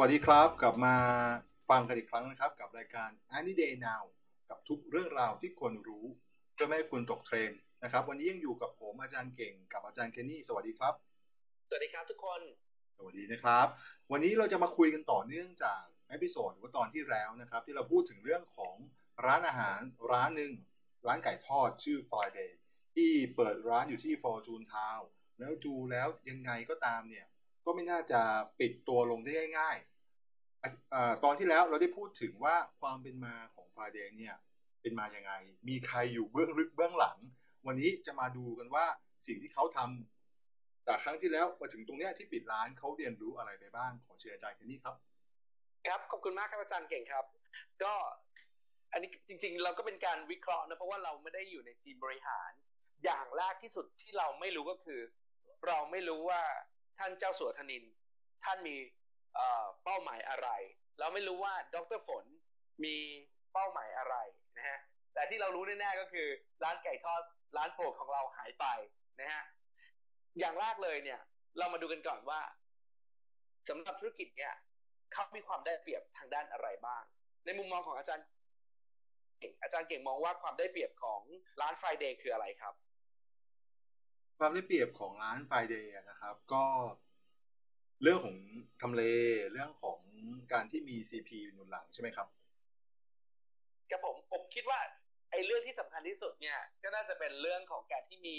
[0.00, 0.94] วัสดีครับกลับมา
[1.70, 4.02] ฟังกันอีกครั้งนะครับ กับรายการ Any Day Now
[4.50, 6.04] กับทุกเรื่องราวที่ควรรู้
[6.52, 10.94] เพื่อไม่ให้คุณตกเทรนด์นะครับ วันนี้ยังอยู่กับผมอาจารย์เก่งกับอาจารย์เคนนี่สวัสดีครับ
[11.68, 12.40] สวัสดีครับทุกคน
[12.96, 13.66] สวัสดีนะครับ
[14.12, 18.74] วันนี้เราจะมาคุยกันต่อเนื่องจาก episode หรือว่าตอนที่แล้วนะครับ ที่เราพูดถึงเรื่องของ
[19.26, 19.80] ร้านอาหาร
[20.12, 20.52] ร้านหนึ่ง
[21.06, 22.50] ร้านไก่ทอดชื่อ Friday
[22.94, 25.04] ที่เปิดร้านอยู่ที่ Fortune Town
[25.38, 27.26] แล้วดูแล้วยังไงก็ตามเนี่ย
[27.68, 28.20] ก็ไม่น่าจะ
[28.60, 29.95] ปิดตัวลงได้ง่ายๆอะอ่า
[31.24, 34.36] ตอนที่แล้วเราได้พูดถึงว่าความเป็นมาของ Friday เนี่ย
[34.82, 35.32] เป็นมายังไง
[35.68, 37.18] มีใครอยู่เบื้องลึกเบื้องหลัง
[37.66, 38.84] วันนี้จะมาดูกันว่า
[39.26, 44.96] สิ่งที่เขาทำจากครั้งที่แล้วมาถึงตรงเนี้ยที่ปิดร้านเขาเรียนรู้อะไรไปบ้างขอเชิญอาจารย์แคนนี่ครับ
[45.86, 47.24] ครับขอบคุณมากครับอาจารย์เก่งครับ
[47.82, 47.92] ก็
[48.92, 52.50] อันนี้จริง ๆ เราก็เป็นการวิเคราะห์นะเพราะว่าเราไม่ได้อยู่ในทีมบริหาร
[53.04, 55.00] อย่างแรกที่สุดที่เราไม่รู้ก็คือ
[55.66, 56.42] เราไม่รู้ว่า
[56.98, 57.84] ท่านเจ้าสัวธนิน
[58.44, 58.76] ท่านมี
[59.84, 60.48] เป้าหมายอะไร
[60.98, 62.24] เราไม่รู้ว่าดรฝน
[62.84, 62.96] มี
[63.52, 64.16] เป้าหมายอะไร
[64.56, 64.78] นะฮะ
[65.14, 66.28] แต่ที่เรารู้แน่ๆก็คือ
[66.64, 67.22] ร้านไก่ทอด
[67.56, 68.66] ร้านโปรดของเราหายไป
[69.20, 69.44] นะฮะ
[70.38, 71.20] อย่างแรกเลยเนี่ย
[71.58, 72.40] เรามาดูกันก่อนว่า
[73.68, 74.54] สำหรับธุรกิจเนี่ย
[75.12, 77.02] เขามีความได้เปรียบทางด้านอะไรบ้าง
[77.44, 78.24] ในมุมมองของอาจารย์
[79.40, 81.20] เก่งอาจารย์เก่งมองว่าความได้เปรียบของ
[81.60, 82.74] ร้าน Friday คืออะไรครับ
[84.38, 86.64] ความได้เปรียบของร้าน Friday อะนะครับ ก็
[87.05, 88.36] เเรื่องของ
[88.82, 89.02] ทำเล
[89.52, 89.98] เรื่องของ
[90.52, 92.28] การที่มี CP หนุนหลังใช่ไหมครับ
[93.90, 94.80] ครับผมผมคิดว่า
[95.30, 98.36] ไอ้เรื่องที่สำคัญที่สุดเนี่ยก็น่าจะเป็นเรื่องของการที่มี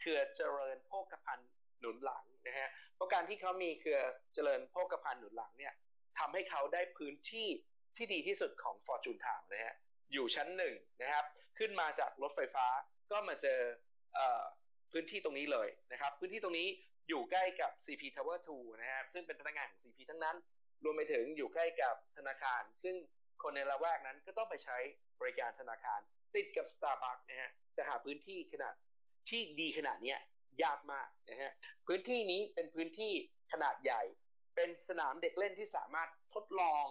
[0.00, 4.00] เครือเจริญโภคภัณฑ์หนุนหลังนะฮะเพราะการที่เขามีเครือ
[4.34, 5.74] เจริญโภคภัณฑ์หนุนหลังเนี่ย
[6.18, 7.48] ทำให้เขาได้พื้นที่
[7.96, 9.74] ที่ดีที่สุดของ Fortune Town นะฮะ
[10.12, 11.24] อยู่ชั้นหนึ่งนะครับ
[11.58, 12.66] ขึ้นมาจากรถไฟฟ้า
[13.10, 13.60] ก็มาเจอ
[14.14, 14.42] เออ
[14.92, 16.68] พื้นที่ตรงนี้เลยนะครับ พื้นที่ตรงนี้
[17.08, 20.36] อยู่ใกล้กับ CP Tower 2 นะฮะซึ่งเป็นพนักงานของ CP ทั้งนั้น
[20.84, 22.96] รวมไปถึงอยู่ใกล้กับธนาคาร ซึ่ง
[23.42, 24.76] คนในละแวกนั้นก็ต้องไปใช้
[25.20, 26.00] บริการธนาคาร
[26.34, 28.74] ติดกับ Starbucks นะฮะจะหาพื้นที่ขนาด
[29.28, 30.18] ที่ดีขนาดเนี้ย
[30.62, 31.52] ยากมากนะฮะ
[31.86, 33.12] พื้นที่นี้เป็นพื้นที่
[33.52, 34.02] ขนาดใหญ่
[34.54, 36.84] เป็นสนามเด็กเล่นที่สามารถทดลอง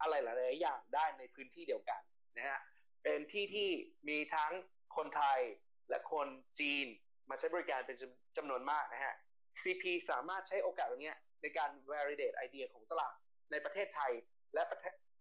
[0.00, 2.00] อะไรหลายๆอย่างได้ในพื้นที่เดียวกัน
[2.36, 2.58] นะฮะ
[3.02, 3.68] เป็นที่ที่
[4.08, 4.52] มีทั้ง
[4.96, 5.40] คนไทย
[5.88, 6.28] และคน
[6.60, 6.86] จีน
[7.30, 7.96] มาใช้บริการเป็น
[8.36, 9.14] จำนวนมากนะฮะ
[9.62, 13.14] CP สามารถใช้โอกาสตรงนี้ในการ validate ไอเดียของตลาด
[13.50, 14.12] ในประเทศไทย
[14.54, 14.62] และ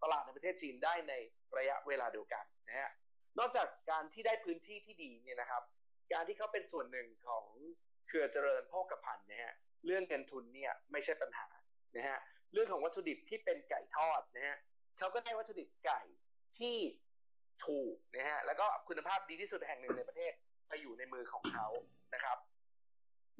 [0.04, 1.14] ตลาดในประเทศจีนได้ใน
[1.58, 2.90] ระยะเวลาเดียวกันนะฮะ
[3.40, 5.64] นอกจากการที่ได้พื้นที่ที่ดีเนี่ยนะครับ
[6.14, 7.46] การที่เขาเป็นส่วนหนึ่งของ
[8.08, 9.54] เครือเจริญโภคภัณฑ์นะฮะ
[9.86, 11.48] เรื่องเงินทุนเนี่ยไม่ใช่ปัญหา
[11.96, 12.18] นะฮะ
[12.54, 14.58] เรื่องของวัตถุดิบที่เป็นไก่ทอดนะฮะ
[14.98, 16.02] เขาก็ได้วัตถุดิบไก่
[16.58, 16.78] ที่
[17.66, 20.34] ถูกนะฮะแล้วก็คุณภาพดีที่สุดแห่งหนึ่งในประเทศ
[20.68, 21.68] ไปอยู่ในมือของเขา
[22.14, 22.38] นะครับ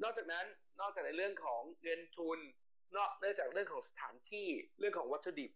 [0.02, 0.44] นอกจากนั้น
[0.80, 2.38] นอกจากในเรื่องของเงินทุน
[2.96, 4.48] นอกเนื่องจากเรื่องของสถานที่
[4.78, 5.50] เรื่องของวัตถุดิบ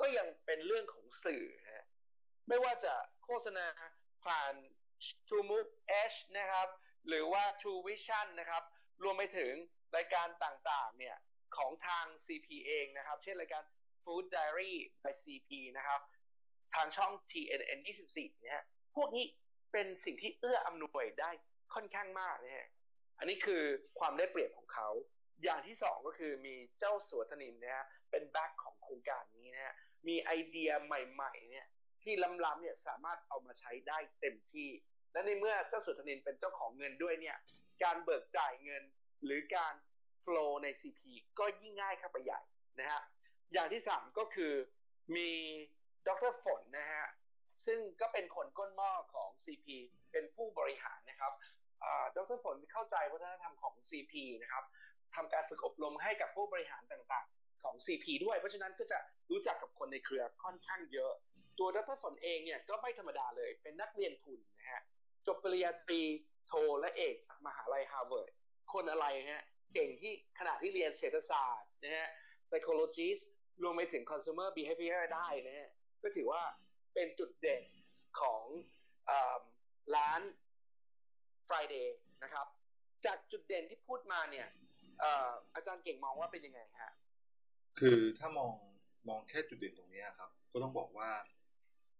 [0.00, 1.44] ก็ยังเป็นเรื่องของสื่อ
[1.74, 1.86] ฮะ
[2.48, 2.94] ไม่ว่าจะ
[3.24, 3.66] โฆษณา
[4.24, 4.54] ผ่าน
[5.26, 5.70] True Move
[6.12, 6.68] H นะครับ
[7.08, 8.62] หรือว่า True Vision นะครับ
[9.02, 9.52] รวมไปถึง
[9.96, 11.16] รายการต่างๆ เนี่ย
[11.56, 13.62] ของทาง CP เองนะครับ เช่นรายการ
[14.02, 16.00] Food Diary by CP นะครับ
[16.74, 17.78] ทางช่อง TNN
[18.12, 18.64] 24นะฮะ
[18.96, 19.24] พวกนี้
[19.72, 21.30] เป็นสิ่งที่เอื้ออำนวยได้
[21.74, 22.68] ค่อนข้างมากนะฮะ
[23.18, 23.62] อันนี้คือ
[23.98, 24.88] ความได้เปรียบของเขา
[25.42, 29.74] อย่างที่สองก็คือมีเจ้าสัวธนินนะฮะเป็นแบ็คของโครงการนี้นะฮะ
[30.08, 31.66] มีไอเดียใหม่ๆเนี่ย
[32.02, 32.14] ที่
[32.44, 34.68] ล้ำๆเนี่ยสามารถเอามาใช้ได้เต็มที่
[35.12, 37.36] และในเมื่อเจ้าสุธนินเป็นเจ้าของเงินด้วยเนี่ย
[37.82, 38.82] การเบิกจ่ายเงิน
[39.24, 39.74] หรือการ
[40.24, 41.00] flow ใน CP
[41.38, 42.40] ก็ยิ่งง่ายเข้าไปใหญ่
[42.80, 43.02] นะฮะ
[43.52, 44.52] อย่างที่สามก็คือ
[45.16, 45.30] มี
[46.06, 47.06] ดรฝนนะฮะ
[47.66, 49.66] ซึ่งก็เป็นคนก้นหม้อของ CP
[50.12, 51.32] เป็นผู้บริหารนะครับ
[52.16, 54.64] ดรฝนเข้าใจวัฒนธรรมของ CP นะครับ
[55.14, 58.98] ทำการฝึกอบรมให้กับผู้บริหารต่างๆ ของ CP ด้วย เพราะฉะนั้นก็จะ
[59.30, 61.12] รู้จักกับคนในเครือค่อนข้างเยอะ
[61.58, 64.82] ตัวดรฝนเองเนี่ยก็ไม่ธรรมดาเลย เป็นนักเรียนทุนนะฮะ
[65.26, 66.02] จบปริญญาตรี
[66.46, 68.30] โทและเอกจากมหาลัยฮาร์วาร์ด
[68.72, 72.08] คนอะไรฮะ เก่งที่ขณะที่เรียนเศรษฐศาสตร์นะฮะ
[72.48, 73.22] psychologist
[73.62, 75.68] รวมไปถึง consumer behavior ได้นะฮะ
[76.02, 76.42] ก็ถือว่า
[76.94, 77.62] เป็นจุดเด่น
[78.20, 78.42] ของ
[79.10, 79.12] อ
[79.96, 80.20] ร้าน
[81.48, 81.86] Friday
[82.22, 82.46] นะครับ
[83.06, 84.48] จากจุดเด่นที่พูดมาเนี่ย
[85.54, 86.92] อาจารย์เก่งมองว่าเป็นยังไงฮะ
[87.78, 88.54] คือถ้ามอง
[89.08, 91.10] มองแค่จุดเด่นตรงนี้ครับ ก็ต้องบอกว่า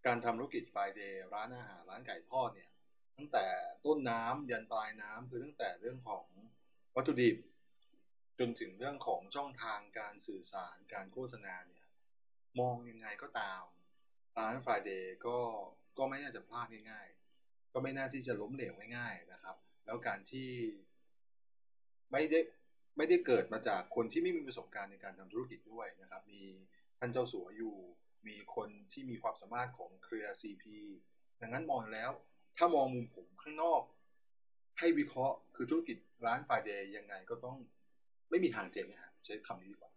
[0.05, 2.69] การทำธุรกิจ Friday ร้านอาหารร้านไก่ทอดเนี่ย
[3.17, 3.47] ตั้งแต่
[3.85, 6.25] ต้นน้ำยันปลายน้ำคือตั้งแต่เรื่องของ
[6.95, 7.37] วัตถุดิบ
[8.39, 11.85] จนถึงเรื่องของช่องทางการสื่อสารการโฆษณาเนี่ย
[12.59, 13.63] มองยังไงก็ตาม
[14.37, 15.37] ร้าน Friday ก็
[15.97, 17.07] ก็ไม่น่าจะพลาดง่าย
[17.73, 19.55] ก็ไม่น่าที่จะล้มเหลวง่ายๆนะครับ
[19.85, 20.49] แล้วการที่
[22.11, 22.39] ไม่ได้
[22.97, 26.41] ไม่ได้เกิดมาจากคนที่ไม่มีประสบการณ์ในการทำธุรกิจด้วยนะครับ มี
[26.99, 27.75] ท่านเจ้าสัวอยู่
[28.27, 30.63] มีคนที่มีความสามารถของเครือ CP
[31.41, 32.11] ดังนั้นมองแล้ว
[32.57, 33.81] ถ้ามองมุมผมข้างนอก
[34.79, 37.57] ให้วิเคราะห์คือธุรกิจร้านไฟเดย์ยังไงก็ต้อง
[38.29, 39.91] ไม่มีทางเจ๊งนะฮะใช้คำนี้ดีกว่า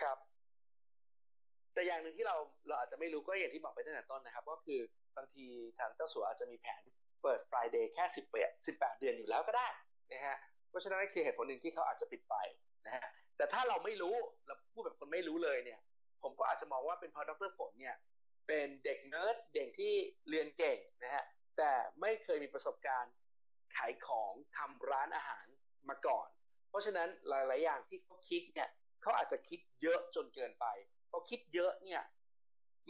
[0.00, 0.18] ครับ
[1.74, 2.36] แต่อย่างหนึ่งที่เรา
[2.66, 4.80] เราอาจจะไม่รู้ก็อย่างที่บอกไปตั้งแต่ต้นนะครับ ก็คือ
[5.18, 5.46] บางที
[5.78, 6.82] ทางเจ้าสัวอาจจะมีแผน
[7.22, 9.68] เปิด Friday แค่สิบแปดสิบแปดเดือนอยู่แล้วก็ได้
[10.12, 10.36] นะฮะ
[10.68, 12.34] เพราะฉะนั้นนั่คือเหตุผลหนึ่งที่เขาอาจจะปิดไป
[12.86, 13.06] นะฮะ
[13.36, 14.16] แต่ถ้าเราไม่รู้
[14.46, 15.80] เราพูดแบบคนไม่รู้เลยเนี่ย
[16.22, 17.96] ผมก็อาจจะมองว่าเป็นเพราะดรฝนเนี่ย
[18.46, 19.94] เป็นเด็กเนิร์ดเด็กที่
[20.28, 21.24] เรียนเก่งนะฮะ
[21.58, 23.12] แต่ไม่เคยมีประสบการณ์
[23.76, 25.46] ขายของทำร้านอาหาร
[25.88, 26.28] มาก่อน
[26.68, 28.68] เพราะฉะนั้นหลาย ๆ อย่างที่เขาคิดเนี่ย
[29.02, 30.66] เขาอาจจะคิดเยอะจนเกินไป
[31.10, 32.02] พอคิดเยอะเนี่ย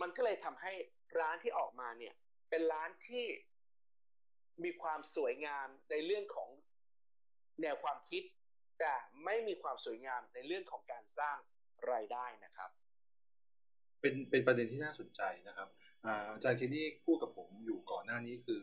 [0.00, 0.72] มันก็เลยทำให้
[1.20, 2.14] ร้านที่ออกมาเนี่ย
[2.50, 3.26] เป็นร้านที่
[4.64, 6.50] มีความสวยงามในเรื่องของ
[7.62, 8.22] แนวความคิด
[8.80, 8.94] แต่
[9.24, 11.38] ไม่มีความสวยงามในเรื่องของการสร้าง
[11.92, 12.70] รายได้นะครับ
[14.00, 15.68] เป็นเป็นประเด็นที่น่าสนใจนะครับ
[16.34, 18.62] อาจารย์เคนนี่พูดกับผมอยู่ก่อนหน้านี้คือ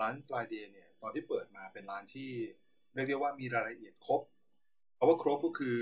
[0.00, 2.30] ร้าน Friday เนี่ย ตอนที่เปิดมาเป็นร้านที่
[2.94, 4.20] เรียกได้ว่ามีรายละเอียดครบ
[4.94, 5.76] เพราะว่าครบก็คือ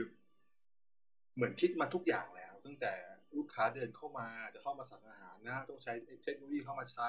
[1.34, 2.92] เหมือนคิดมาทุกอย่างแล้ว ตั้งแต่
[3.36, 5.92] ลูกค้าเดินเข้ามาจะเข้ามาสั่งอาหารนะต้องใช้
[6.24, 7.08] เทคโนโลยีเข้ามาใช้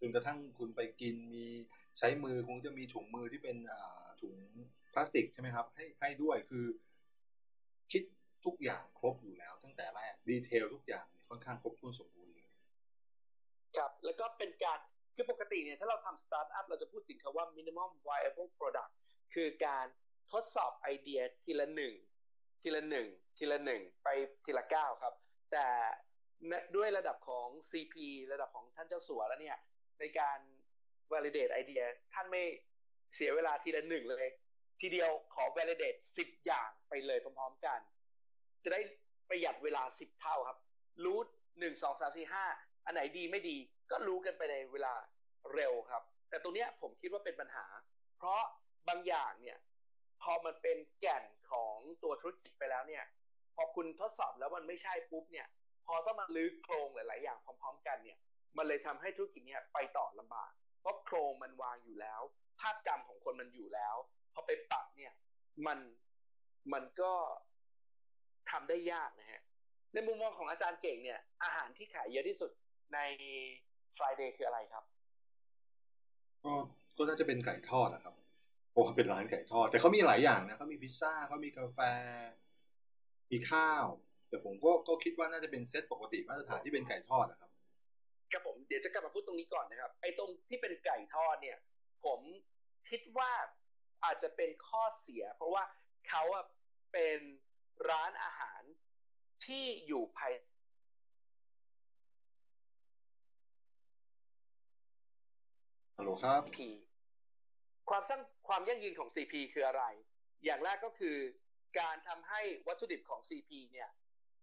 [0.00, 1.46] จนกระทั่งคุณไปกินมี
[1.98, 3.56] ใช้มือคงจะมีถุงมือที่เป็น
[4.22, 4.34] ถุง
[4.92, 6.64] พลาสติกใช่ไหมครับ ให้ให้ด้วยคือ
[7.92, 8.02] คิด
[8.44, 12.48] ทุกอย่างครบอยู่แล้ว ตั้งแต่แรกดีเทลทุกอย่างค่อนข้างครบถ้วนสมบูรณ์เลย
[13.76, 14.78] ครับ แล้วก็เป็นการ
[15.14, 18.92] คือปกติเนี่ยถ้าเราทำสตาร์ทอัพเราจะพูดถึงคำว่า minimum viable product
[19.34, 19.86] คือการ
[20.32, 21.94] ทดสอบไอเดียทีละหนึ่ง
[22.62, 24.08] ทีละหนึ่งทีละหนึ่งไป
[24.44, 25.14] ทีละก้าวครับ
[25.52, 25.66] แต่
[26.76, 27.94] ด้วยระดับของ CP
[28.32, 29.58] ระดับของท่านเจ้าสัวแล้วเนี่ย
[30.00, 30.38] ในการ
[31.12, 31.82] validate ไอเดีย
[32.12, 32.42] ท่านไม่
[33.14, 34.26] เสียเวลาทีละหนึ่งเลย
[34.80, 37.80] ทีเดียวขอ validate สิบอย่างไปเลยพร้อมๆกัน
[38.64, 38.80] จะได้
[39.28, 40.58] ประหยัดเวลาสิบเท่าครับ
[41.04, 41.18] รู้
[41.58, 42.44] หนึ่งสองสามสี่ห้า
[42.84, 43.56] อันไหนดีไม่ดี
[43.90, 44.94] ก็รู้กันไปในเวลา
[45.54, 47.66] เร็วครับ แต่ตรงนี้ผมคิดว่าเป็นปัญหา
[48.18, 48.40] เพราะ
[48.88, 49.58] บางอย่างเนี่ย
[50.22, 53.04] พอมันเป็นแก่นของตัวธุรกิจไปแล้วเนี่ย
[53.56, 55.46] พอคุณทดสอบแล้วมันไม่ใช่ปุ๊บเนี่ย
[55.86, 58.18] พอต้องมาลื้อโครงหลาย ๆ อย่างพร้อม ๆ กันเนี่ย
[58.56, 60.50] มันเลยทำให้ธุรกิจเนี่ยไปต่อลำบาก
[60.80, 62.20] เพราะโครงมันวางอยู่แล้ว
[62.60, 63.96] ภาพจำของคนมันอยู่แล้ว
[64.34, 65.12] พอไปปรับเนี่ย
[65.66, 65.78] มัน
[66.72, 67.12] มันก็
[68.50, 69.42] ทำได้ยากนะฮะ
[69.92, 72.50] ในมุมมองของอาจารย์เก่งเนี่ย อาหารที่ขายเยอะที่สุด
[72.94, 72.98] ใน
[73.96, 74.84] Friday คืออะไรครับ
[76.44, 76.52] ก็
[76.96, 78.14] ก็น่าจะเป็นไก่ทอดนะครับ
[78.70, 81.78] เพราะว่าเป็นร้านไก่ทอด แต่เขามีหลายอย่างนะเขามีพิซซ่าเขามีกาแฟ
[83.30, 83.86] มีข้าว
[84.28, 87.50] แต่ผมก็ก็คิดว่าน่าจะเป็นเซตปกติมาตรฐานที่เป็นไก่ทอดนะครับ
[88.32, 91.58] ครับผมเดี๋ยวจะกลับมาพูดตรงนี้ก่อนนะครับไอ้ตรงที่เป็นไก่ทอดเนี่ย
[92.04, 92.20] ผม
[92.90, 93.30] คิดว่า
[94.04, 95.62] อาจจะเป็นข้อเสีย เพราะว่า
[96.08, 96.22] เขา
[96.92, 97.18] เป็น
[97.90, 98.62] ร้านอาหาร
[99.46, 100.32] ที่อยู่ภาย
[105.98, 106.58] ฮัลโหลครับ P
[107.90, 109.82] ความสร้างความยั่งยืนของ CP คืออะไร
[110.44, 111.16] อย่างแรกก็คือ
[111.78, 113.90] การทำให้วัตถุดิบของ CP เนี่ย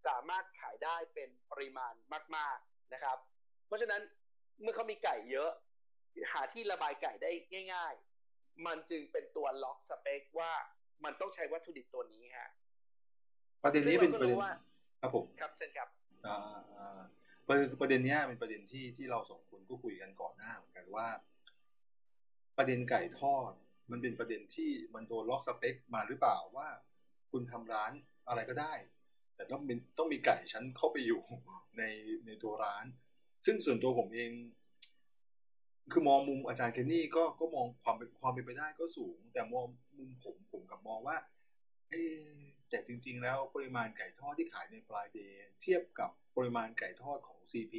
[0.07, 1.93] สามารถขายได้เป็นปริมาณ
[2.35, 3.17] มาก ๆนะครับ
[3.67, 4.01] เพราะฉะนั้น
[4.61, 5.51] เมื่อเขามีไก่เยอะ
[6.31, 7.31] หาที่ระบายไก่ได้
[7.73, 7.93] ง่าย
[8.29, 10.51] ๆ มันจึงเป็นตัวล็อกสเปคว่า
[11.05, 12.49] มันต้องใช้วัตถุดิบตัวนี้ฮะ
[13.63, 14.37] ประเด็นนี้เป็นประเด็น
[15.01, 15.89] ครับผมครับเช่นครับ
[17.47, 21.07] ประเด็นประเด็นนี้เป็นประเด็นที่ที่เราสองคนก็คุยกันก่อนหน้าเหมือนกันว่า
[22.57, 23.51] ประเด็นไก่ทอด
[23.91, 26.67] มันเป็นประเด็นที่มันโดนล็อกสเปคมาหรือเปล่าว่า
[27.33, 27.91] คุณทำร้าน
[28.27, 28.73] อะไรก็ได้
[29.35, 31.21] แต่ต้องเป็นต้องมีไก่ชั้นเข้าไปอยู่
[31.77, 31.83] ใน
[32.25, 32.85] ในตัวร้าน
[33.45, 34.31] ซึ่งส่วนตัวผมเอง
[35.91, 39.65] คือมองมุมอาจารย์เคนนี่ก็ก็มองความเป็นความเป็นไปได้ก็สูง แต่มอง
[39.97, 41.17] มุมผมผมกับมองว่า
[41.89, 41.93] เอ
[42.69, 47.73] แต่จริง ๆ แล้วปริมาณไก่ทอดที่ขายในฟลายเดย์เทียบกับปริมาณไก่ทอดของ CP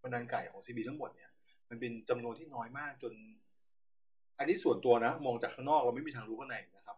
[0.00, 1.30] ปริมาณไก่ของ CP ทั้งหมดเนี่ย
[1.68, 3.12] มันเป็นจำนวนที่น้อยมากจน
[4.38, 6.96] อันนี้ส่วนตัวนะ มองจากข้างนอกเราไม่มีทางรู้ข้างในนะครับ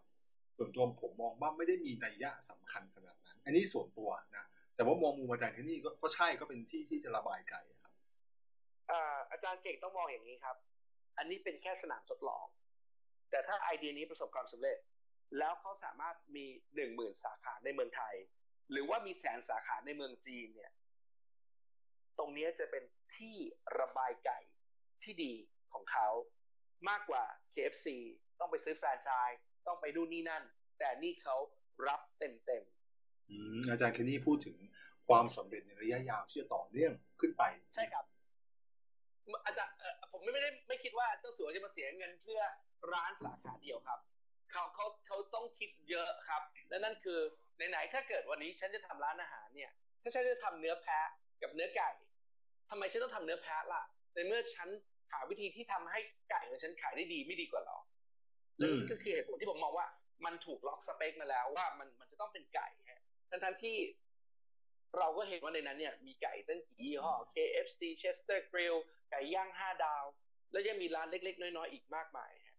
[0.57, 7.91] ส่วนตัวผมมองว่าไม่ได้มีนัยยะสำคัญขนาดนั้น อันนี้ส่วนตัวนะแต่ว่ามองมุมอาจารย์ที่นี่ก็ใช่ก็เป็นที่ที่จะระบายไก่ครับ
[9.31, 10.57] อาจารย์เก่งต้องมองอย่างนี้ครับ
[11.17, 12.45] อันนี้เป็นแค่สนามทดลอง
[13.29, 14.77] แต่ถ้าไอเดียนี้ประสบความสำเร็จ
[15.37, 18.15] แล้วเขาสามารถมีหนึ่งหมื่นสาขาในเมืองไทย
[18.71, 20.71] หรือว่ามีแสนสาขาในเมืองจีนเนี่ย
[22.17, 22.83] ตรงนี้จะเป็น
[23.17, 23.35] ที่
[23.79, 24.39] ระบายไก่
[25.03, 25.33] ที่ดี
[25.73, 26.07] ของเขา
[26.89, 27.87] มากกว่า KFC
[28.39, 30.43] ต้องไปซื้อแฟรนไชส์ ต้องไปดูนี่นั่น
[30.79, 31.35] แต่นี่เขา
[31.87, 32.63] รับเต็มเต็ม
[33.69, 34.57] อาจารย์เคนนี่พูดถึง
[35.07, 37.43] ความสำเร็จในระยะยาวที่จะต่อเนื่องขึ้นไป
[37.75, 38.05] ใช่ครับ
[39.45, 39.73] อาจารย์
[40.11, 42.41] ผมไม่ได้ไม่คิดว่าเจ้าสัวจะมาเสียเงินเพื่อ
[42.93, 43.99] ร้านสาขาเดียวครับ
[44.51, 47.19] เขาเขาเขาต้องคิดเยอะครับ และนั่นคือ
[47.69, 51.09] ไหนๆถ้าเกิดวันนี้ฉันจะทำร้านอาหารเนี่ย ถ้าฉันจะทำเนื้อแพะ
[51.41, 51.89] กับเนื้อไก่
[52.69, 54.69] ทำไมฉันต้องทำเนื้อแพะล่ะในเมื่อฉัน
[55.11, 55.99] หาวิธีที่ทำให้
[56.29, 57.77] ไก่ของฉันขายได้ดีไม่ดีกว่าหรอ
[58.61, 59.87] นั่นก็คือเหตุผลที่ผมมองว่า
[60.25, 63.77] มันถูกล็อกสเปคมาแล้วว่ามันมันจะต้องเป็นไก่ฮะทั้งทั้งที่
[64.97, 68.77] เราก็เห็นว่าในนั้นเนี่ยมีไก่ตั้งกี่ยี่ห้อ KFC Chester Grill
[69.11, 70.05] ไก่ย่างห้าดาว
[70.51, 72.55] แล้วยังมีร้านเล็ก ๆ น้อยๆอีกมากมายฮะ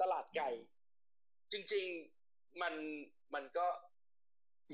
[0.00, 0.50] ตลาดไก่
[1.52, 1.86] จริง
[2.24, 2.74] ๆมัน
[3.34, 3.66] มันก็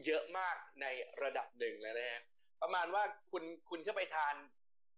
[0.07, 0.87] เยอะมากใน
[1.23, 2.23] ระดับหนึ่งแล้วนะฮะ
[2.63, 4.35] ประมาณว่าคุณคุณเข้าไปทาน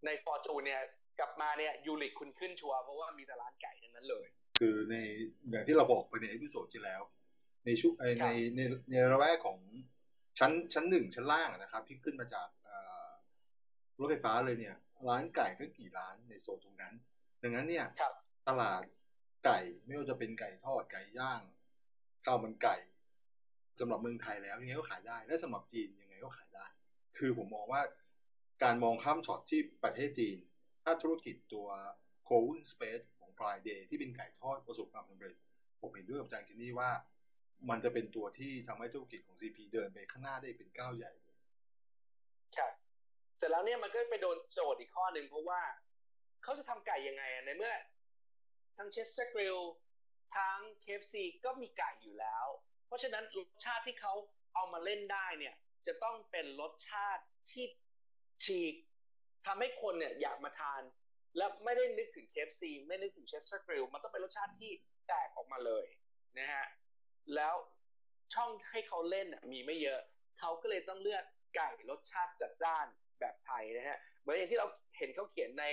[0.05, 0.83] ในฟอร์จูนเนี่ย
[1.19, 4.27] กลับมาเนี่ยยูริกคุณขึ้นชัวร์เพราะว่ามีแต่ร้านไก่ทั้งนั้นเลย
[4.59, 4.97] คือใน
[5.51, 7.03] อย่างที่เราบอกไปใน episode ที่แล้ว
[7.65, 8.61] ในชุในในใน
[8.91, 9.59] ในละแวกของ
[10.39, 12.49] ชั้นชั้นหนึ่งชั้นล่างนะครับ ที่ขึ้นมาจาก
[13.99, 14.77] รถไฟฟ้าเลยเนี่ย
[15.09, 16.95] ร้านไก่ก็กี่ร้านในโซนตรงนั้น
[17.43, 17.87] ดังนั้นเนี่ย
[18.49, 18.83] ตลาด
[19.45, 21.41] ไก่ไม่ว่าจะเป็นไก่ทอดไก่ย่าง
[22.25, 22.77] ข้าวมันไก่
[23.81, 26.67] สำหรับเมืองไทยแล้วยังไงก็ขายได้ และสำหรับจีนยังไงก็ขายได้
[27.19, 27.83] คือผมมองว่า
[28.63, 30.39] การมองข้ามช็อตที่ประเทศจีน
[30.85, 31.69] ถ้าธุรกิจตัว
[32.29, 35.35] c o w i n Space ของ Friday ที่เป็นไก่ทอดประสบความสำเร็จ
[35.81, 36.91] ผมเห็นด้วยกับอาจารย์คินนี่ว่า
[37.71, 41.37] มันจะเป็นตัวที่ทำให้ธุรกิจของ CP เดินไปข้างหน้าได้เป็นก้าวใหญ่เลย
[42.57, 42.73] ครับ
[43.37, 45.61] เสร็จแล้วเนี่ยมันก็ไปโดนโจทย์อีกข้อหนึ่งเพราะว่า
[46.43, 47.75] เขาจะทำไก่ยังไงในเมื่อ
[48.77, 49.59] ทั้งเชสเตอร์กริล
[50.37, 51.15] ทั้ง KFC
[51.45, 52.47] ก็มีไก่อยู่แล้ว
[52.87, 54.15] เพราะฉะนั้นรสชาติที่เขา
[54.55, 55.55] เอามาเล่นได้เนี่ย
[55.87, 57.65] จะต้องเป็นรสชาติที่
[58.45, 58.75] ฉีก
[59.47, 60.83] ทำให้คนเนี่ยอยากมาทาน
[61.39, 64.73] และไม่ได้นึกถึง KFC ไม่นึกถึง Chester Grill มันต้องเป็นรสชาติที่
[65.09, 65.87] แตกออกมาเลย
[66.39, 66.67] นะฮะ
[67.35, 67.55] แล้ว
[68.35, 70.01] ช่องให้เขาเล่นมีไม่เยอะ
[70.39, 71.25] เขาก็เลยต้องเลือก
[71.57, 72.87] ไก่รสชาติจัดจ้าน
[73.21, 74.67] แบบไทยนะฮะเหมือนอย่างที่เรา
[74.99, 75.67] เห็นเขาเขียนใน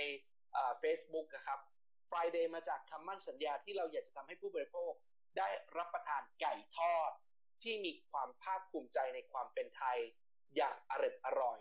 [0.80, 1.58] เฟซบุ๊กนะครับ
[2.10, 4.92] Friday มาจากคำมั่นสัญญาที่เราอยากจะทำให้ผู้บริโภค
[5.38, 7.10] ได้รับประทานไก่ทอด
[7.62, 9.98] ที่มีความภาคภูมิใจในความเป็นไทย
[10.56, 11.60] อย่างอร่อยอร่อย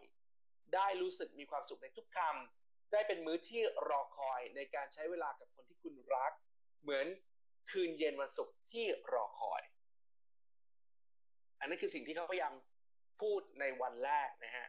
[0.76, 2.65] ได้รู้สึกมีความสุขในทุกคำ
[2.96, 6.32] ได้เป็นมื้อที่รอคอยในการใช้เวลากับคนที่คุณรัก
[6.82, 7.06] เหมือน
[7.72, 9.62] คืนเย็นวันศุกร์ที่รอคอย
[11.60, 12.54] อันนี้นคือสิ่งที่เขาพยายาม
[13.22, 14.68] พูดในวันแรกนะฮะ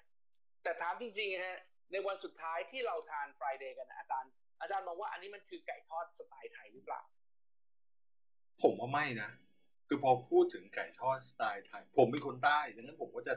[0.62, 1.58] แต่ถามจริงๆฮะ
[1.92, 7.02] ในวันสุดท้ายที่เราทานฟรายเดย์กันอาจารย์ อาจารย์มองว่าอันนี้มันคือไก่ทอดสไตล์ไทยหรือเปล่า
[8.62, 9.30] ผมว่าไม่นะ
[9.88, 13.34] คือพอพูดถึงไก่ทอดสไตล์ไทย ผมเป็นคนใต้ดังนั้นผมก็จะ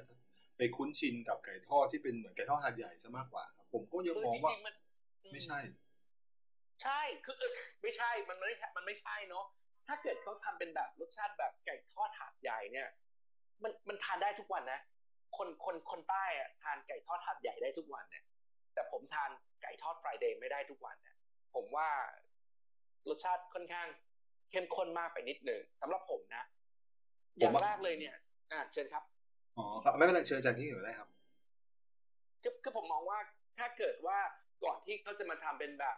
[0.57, 4.51] ไปคุ้นชินกับไก่ทอดที่เป็นเหมือนไก่ทอดหาดใหญ่ซะมากกว่าครับ ผมก็ยังมองว่า
[5.31, 5.59] ไม่ใช่
[6.83, 9.45] ใช่คือเออไม่ใช่มันไม่มันไม่ใช่เนาะ
[9.87, 12.87] ถ้าเกิดเขาทำเป็นแบบรสชาติแบบไก่ทอดหาดใหญ่เนี่ย
[13.63, 14.79] มันมันทานได้ทุกวันนะ
[15.37, 18.23] คนคนคนใต้อะทานไก่ทอดหาดใหญ่ได้ทุกวันเนี่ย
[18.73, 19.29] แต่ผมทาน
[19.61, 21.15] ไก่ทอดฟรายเดย์ไม่ได้ทุกวันเนี่ย
[21.55, 21.87] ผมว่า
[23.09, 23.87] รสชาติค่อนข้าง
[24.51, 26.43] เข้มข้นมากไปนิดหนึ่งสำหรับผมนะ
[27.37, 28.15] อย่างแรกเลยเนี่ย
[28.51, 29.03] อ่าเชิญครับ
[29.57, 31.09] อ๋อครับไม่เป็นไรเชิญจากที่อยู่ได้ครับ
[32.43, 33.19] คือคือผมมองว่า
[33.59, 34.19] ถ้าเกิดว่า
[34.63, 35.97] ก่อนที่เขาจะมาทำเป็นแบบ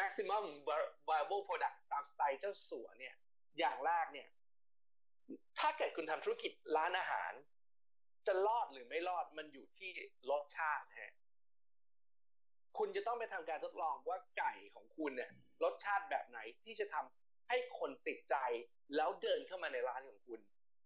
[0.00, 0.44] maximum
[1.08, 3.14] viable product ตามสไตล์เจ้าสัวเนี่ย
[3.58, 4.28] อย่างแรกเนี่ย
[5.58, 7.32] ถ้าเกิดคุณทำธุรกิจร้านอาหาร
[8.26, 9.90] จะรอดหรือไม่รอดมันอยู่ที่
[10.30, 11.14] รสชาติฮะ
[12.78, 15.30] คุณจะต้องไปทำการทดลองว่าไก่ของคุณเนี่ย
[15.64, 18.36] รสชาติแบบไหนที่จะทำให้คนติดใจ
[18.96, 20.40] แล้วเดินเข้ามาในร้านของคุณ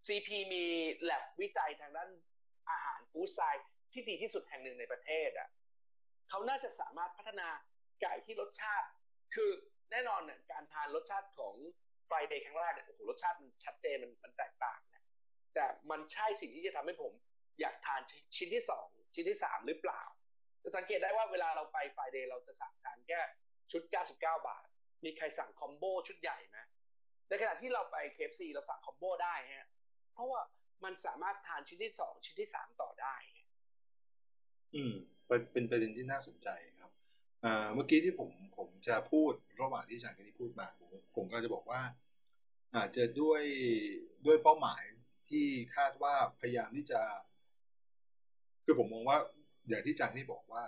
[0.07, 0.65] CP มี
[1.03, 2.11] แลบวิจัยทางด้าน
[2.71, 5.49] อาหารฟู้ดไซด์ ที่ดีที่สุดแห่งหนึ่งในประเทศอะ
[6.29, 7.49] เขาน่าจะสามารถพัฒนา
[8.03, 8.89] ไก่ที่รสชาติ
[9.35, 9.51] คือ
[9.91, 11.55] แน่นอนเนี่ยการทานรสชาติของ
[12.07, 15.03] Friday ครั้งแรกเนี่ยโอ้โหรสชาติมันชัดเจนมันมันแตกต่างเนี่ย
[15.55, 17.13] แต่มันใช่สิ่งที่จะทำให้ผม
[17.61, 18.01] อยากทาน
[18.37, 20.03] ชิ้นที่สองชิ้นที่สามหรือเปล่า
[20.63, 23.21] จะสังเกตได้ว่าเวลาเราไป Friday เราจะสั่งทานแค่
[23.71, 24.65] ชุด 99 บาท
[25.05, 26.59] มีใครสั่ง combo ชุดใหญ่ไหม
[27.29, 29.69] ในขณะที่เราไป KFC เราสั่ง combo ได้ฮะ
[30.13, 30.41] เพราะว่า
[30.85, 33.15] มันสามารถทานชิ้นที่สองชิ้นที่สามต่อได้
[34.75, 34.93] อืม
[35.53, 36.49] เป็นประเด็นที่น่าสนใจ
[36.81, 36.91] ครับ
[37.75, 41.83] เมื่อกี้ที่ผมผมจะพูดระหว่างที่อาจารย์ที่พูดมาผมผมก็จะบอกว่า
[42.77, 43.43] อาจจะด้วย
[44.27, 44.83] ด้วยเป้าหมาย
[45.29, 45.45] ที่
[45.77, 47.01] คาดว่าพยายามที่จะ
[48.65, 49.19] คือผมมองว่า
[49.69, 50.63] อย่างที่จังที่บอกว่า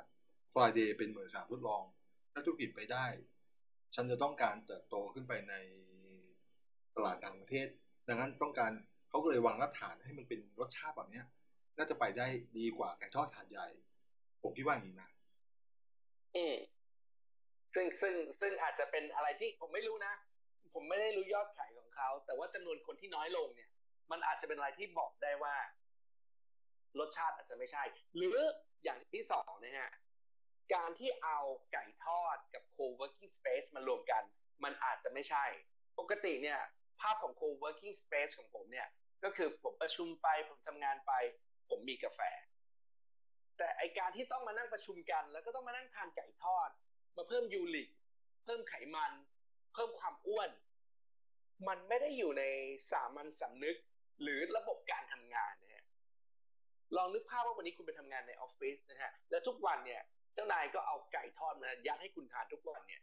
[0.53, 1.83] Friday เป็นเหมือนสามทดลอง
[2.33, 3.07] ถ้าธุรกิจไปได้
[3.95, 5.55] ฉันจะต้องการเติบโตขึ้นไปใน
[6.97, 7.69] ตลาดต่างประเทศ
[8.09, 8.73] ดังนั้นต้องการ
[9.09, 11.23] เขาก็เลยวางรากฐานให้มันเป็นรสชาติแบบนี้
[11.77, 12.27] น่าจะไปได้
[12.59, 13.69] ดีกว่าไก่ทอดถาดใหญ่
[14.43, 15.09] ผมคิดว่าอย่างนี้นะ
[16.37, 16.57] อืม
[17.75, 20.15] ซึ่งซึ่งซึ่งอาจจะเป็นอะไรที่ผมไม่รู้นะ
[20.75, 23.71] ผมไม่ได้รู้ยอดขายของเขา แต่ว่าจำนวนคนที่น้อยลงเนี่ย
[24.11, 25.55] มันอาจจะเป็นอะไรที่บอกได้ว่า
[26.99, 27.83] รสชาติอาจจะไม่ใช่
[28.17, 28.39] หรือ
[28.85, 29.91] อย่างที่สองนะฮะ
[30.75, 31.39] การที่เอา
[31.73, 34.23] ไก่ทอดกับ co-working space มารวมกัน
[34.65, 35.45] มันอาจจะไม่ใช่
[35.99, 36.61] ปกติเนี่ย
[37.01, 38.89] ภาพของ co-working space ของผมเนี่ย
[39.25, 41.13] ก็คือผมประชุมไปผมทำงานไป
[41.69, 42.21] ผมมีกาแฟ
[43.59, 46.71] แต่ไอการที่ต้องมานั่งประชุมกัน แล้วก็ต้องมานั่งทานไก่ทอด
[47.17, 47.89] มาเพิ่มยูริก
[48.45, 49.13] เพิ่มไขมัน
[49.75, 50.51] เพิ่มความอ้วน
[51.69, 52.45] มันไม่ได้อยู่ใน
[52.93, 53.77] สามัญสำนึก
[54.23, 55.85] หรือระบบการทำงานนะฮะ
[56.97, 60.03] ลองนึกภาพว่าวันนี้คุณไปทำงานในออฟฟิศนะฮะแล้วทุกวันเนี่ย
[60.35, 63.03] เจ้านายก็เอาไก่ทอดมายัดให้คุณทานทุกวันเนี่ย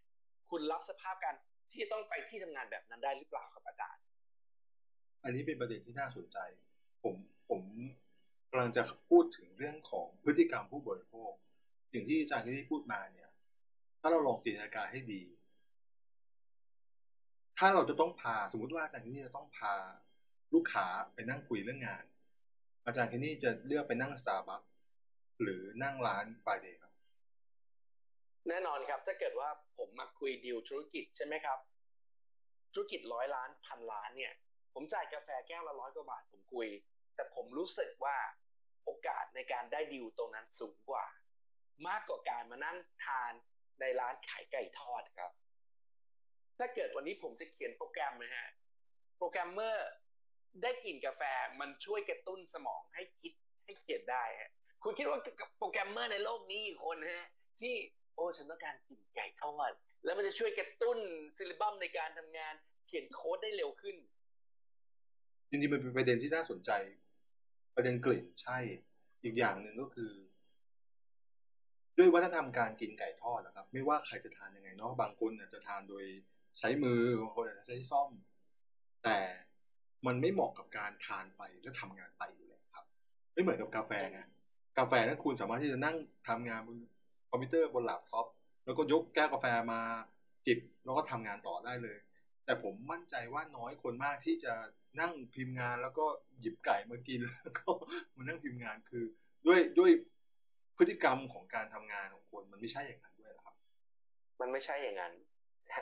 [0.52, 1.36] คุณรับสภาพการ
[1.72, 4.04] ที่จะต้องไปที่ทำงานแบบนั้นได้หรือเปล่าครับอาจารย์
[5.24, 6.38] อันนี้เป็นประเด็นที่น่าสนใจ
[7.04, 7.16] ผม
[7.50, 7.62] ผม
[8.56, 11.32] กำลังจะพูดถึงเรื่องของพฤติกรรมผู้บริโภค
[11.92, 13.30] สิ่งที่อาจารย์ที่พูดมาเนี่ย
[14.02, 15.24] ถ้าเราลองจินตนาการให้ดี
[17.58, 19.74] ถ้าเราจะต้องพาสมมุติว่าอาจารย์ที่นี่จะต้องพา
[20.54, 22.04] ลูกค้าไปนั่งคุยเรื่องงาน
[22.86, 24.62] อาจารย์ที่นี่จะเลือกไปนั่งสตาร์บัค
[25.42, 26.94] หรือนั่งร้าน Friday ครับ
[28.48, 31.60] แน่นอนครับ ถ้าเกิดว่าผมมาคุยดีลธุรกิจใช่ไหมครับ
[32.74, 34.34] ธุรกิจร้อยล้านพันล้านเนี่ย
[34.74, 36.68] ผมจ่ายกาแฟแก้วละร้อยกว่าบาทผมคุย
[37.16, 38.18] แต่ผมรู้สึกว่า
[38.86, 41.06] โอกาสในการได้ดีลตรงนั้นสูงกว่า
[41.88, 43.32] มากกว่าการมานั่งทาน
[43.80, 45.32] ในร้านขายไก่ทอดครับ
[46.60, 48.48] ถ้าเกิดวันนี้ผมจะเขียนโปรแกรมนะฮะ
[49.18, 49.90] โปรแกรมเมอร์
[50.62, 51.22] ได้กลิ่นกาแฟ
[51.60, 53.34] มันช่วยกระตุ้นสมองให้คิด
[53.66, 54.52] ให้เขียนได้ฮะ
[54.84, 55.20] คุณคิดว่า
[55.58, 57.28] โปรแกรมเมอร์ในโลกนี้กี่คนฮะ
[57.62, 57.76] ที่
[58.16, 59.72] โอ้ฉันต้องการกินไก่ทอด
[60.04, 60.98] แล้วมันจะช่วยกระตุ้น
[61.38, 62.54] cerebrum ในการทำงาน
[62.88, 63.96] เขียนโค้ดได้เร็วขึ้น
[65.50, 66.72] จริงๆมันเป็นประเด็นที่น่าสนใจ
[67.76, 68.58] ประเด็นกลิ่นใช่
[69.24, 70.12] อีกอย่างหนึ่งก็คือ
[71.98, 76.06] ด้วยวัฒนธรรมการกินไก่ทอดนะครับ ไม่ว่าใครจะทานยังไงเนาะบางคนอาจจะทานโดย
[76.60, 78.10] ใช้มือบางคนอาจจะใช้ส้อม
[79.04, 79.18] แต่
[80.06, 82.86] มันไม่เหมาะกับการทานไปและทำงานไปอยู่แล้วครับ
[83.34, 84.20] ไม่เหมือนกับกาแฟไง
[84.78, 85.96] กาแฟนั้นคุณสามารถที่จะนั่ง
[86.28, 86.78] ทำงานบน
[87.30, 88.26] คอมพิวเตอร์บนแล็ปท็อป
[88.66, 89.82] แล้วก็ยกแก้วกาแฟมา
[90.46, 91.98] จิบแล้วก็ทำงานต่อได้เลย
[92.46, 94.54] แต่ผมมั่นใจว่าน้อยคนมากที่จะ
[95.00, 96.06] นั่งพิมพ์งานแล้วก็
[96.40, 97.70] หยิบไก่มากินแล้วก็
[98.16, 99.04] มานั่งพิมพ์งานคือ
[99.46, 99.92] ด้วยด้วย
[100.78, 103.56] พฤติกรรมของการทำงานของคนมันไม่ใช่อย่างนั้นด้วยครับ
[104.42, 105.14] มันไม่ใช่อย่างนั้น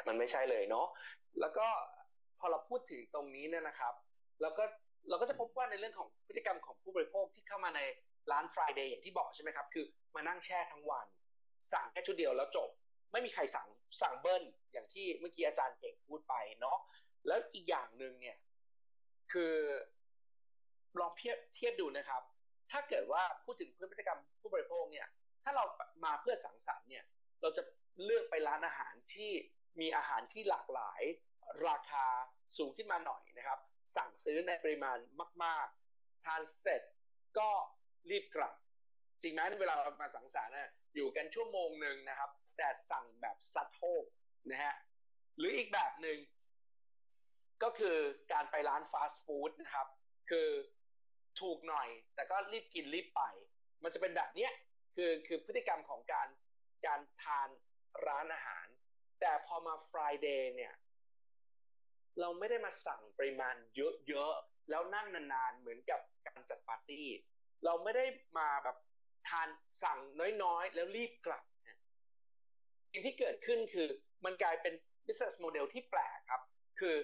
[0.08, 0.88] มันไม่ใช่เลยเนาะ
[1.39, 1.67] แล้วก็
[2.39, 3.93] พอเราพูดถึงตรงนี้เนี่ยนะครับ
[4.41, 4.63] แล้วก็
[5.10, 7.82] เราก็จะพบว่าในเรื่องของพฤติกรรมของผู้บริโภคที่เข้ามาใน
[8.32, 11.06] ร้าน Friday อย่างที่บอกใช่ไหมครับ คือมานั่งแช่ทั้งวัน
[11.74, 12.69] สั่งแค่ชุดเดียวแล้วจบ
[13.12, 13.67] ไม่มีใครสั่ง
[14.02, 16.78] สั่งเบิ้ลอย่างที่เมื่อกี้อาจารย์เก่งพูดไปเนาะ
[17.28, 18.38] แล้วอีกอย่างหนึ่งเนี่ย
[19.31, 19.55] คือ
[20.99, 22.21] ลองเทียบเทียบดูนะครับ
[22.71, 25.07] ถ้าเกิดว่าพูดถึงพฤติกรรมผู้บริโภคเนี่ย
[25.43, 25.63] ถ้าเรา
[26.05, 27.05] มาเพื่อสังสรรค์เนี่ย
[27.41, 27.63] เราจะ
[28.05, 29.31] เลือกไปร้านอาหารที่
[29.79, 31.01] มีอาหารที่หลากหลาย
[31.67, 32.05] ราคา
[32.57, 33.59] สูงขึ้นมาหน่อยนะครับ
[33.97, 34.97] สั่งซื้อในปริมาณ
[35.43, 36.81] มาก ๆ ทานเสร็จ
[37.37, 37.49] ก็
[38.09, 38.53] รีบกลับ
[39.21, 44.05] จริงไหมเวลาเรามาสังสรรค์นะอยู่กันชั่วโมงหนึ่งนะครับ แต่สั่งแบบซัดโฮก
[44.51, 44.75] นะฮะ
[45.37, 46.17] หรืออีกแบบหนึ่ง
[47.63, 47.97] ก็คือ
[48.32, 49.88] การไปร้านฟาสต์ฟู้ดนะครับ
[50.30, 50.50] คือ
[51.41, 53.21] ถูกหน่อย แต่ก็รีบกินรีบไป
[53.84, 54.52] มันจะเป็นแบบเนี้ย
[54.95, 56.28] คือคือพฤติกรรมของการ
[56.86, 57.50] การทาน
[58.08, 58.67] ร้านอาหาร
[59.19, 60.74] แต่พอมา Friday เนี่ย
[62.19, 67.08] เราไม่ได้มาสั่งปริมาณเยอะๆ แล้วนั่งนานๆ เหมือนกับการจัดปาร์ตี้
[67.65, 68.06] เราไม่ได้
[68.38, 68.78] มาแบบ
[69.30, 69.47] ทาน
[69.84, 70.00] สั่ง
[70.43, 71.43] น้อยๆ แล้วรีบกลับ
[72.91, 73.88] สิ่งที่เกิดขึ้นคือ
[74.26, 74.74] มันกลายเป็น
[75.06, 76.41] business model ที่แปลกครับ
[76.80, 76.95] คือ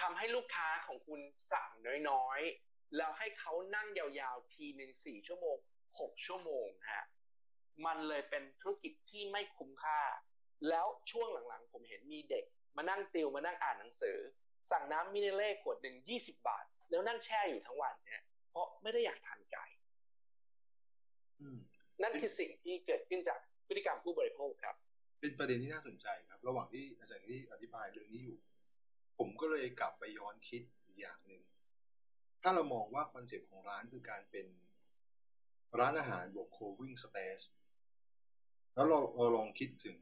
[0.00, 1.20] ทำให้ลูกค้าของคุณ
[1.52, 1.70] สั่ง
[2.10, 5.56] น้อยๆ แล้วให้เขานั่งยาวๆ ทีหนึ่งสี่ชั่วโมง
[6.00, 7.04] หกชั่วโมงฮะ
[7.86, 10.00] มันเลยเป็นธุรกิจที่ไม่คุ้มค่า
[10.68, 12.44] แล้วช่วงหลังๆ ผมเห็นมีเด็ก
[12.76, 14.18] มานั่งติวมานั่งอ่านหนังสือ
[14.70, 19.64] สั่งน้ำมิเนเล่ขวดหนึ่งยี่สิบาท แล้วนั่งแช่อยู่ทั้งวันเนี่ย เพราะไม่ได้อยากทานไก่
[22.02, 24.76] นั่นคือสิ่งที่เกิดขึ้นจากพฤติกรรมผู้บริโภคครับ
[25.20, 28.38] เป็นประเด็นที่น่าสนใจครับ ระหว่างที่อาจารย์ที่อธิบายเรื่องนี้อยู่
[29.22, 31.42] ผมก็เลยกลับไปย้อนคิดอีกอย่างหนึ่ง
[32.42, 34.46] ถ้าเรามองว่าคอนเซปต์ของร้านคือการเป็น
[35.78, 37.40] ร้านอาหารบวก co-working space
[38.74, 39.98] แล้วเราเราลองคิดถึง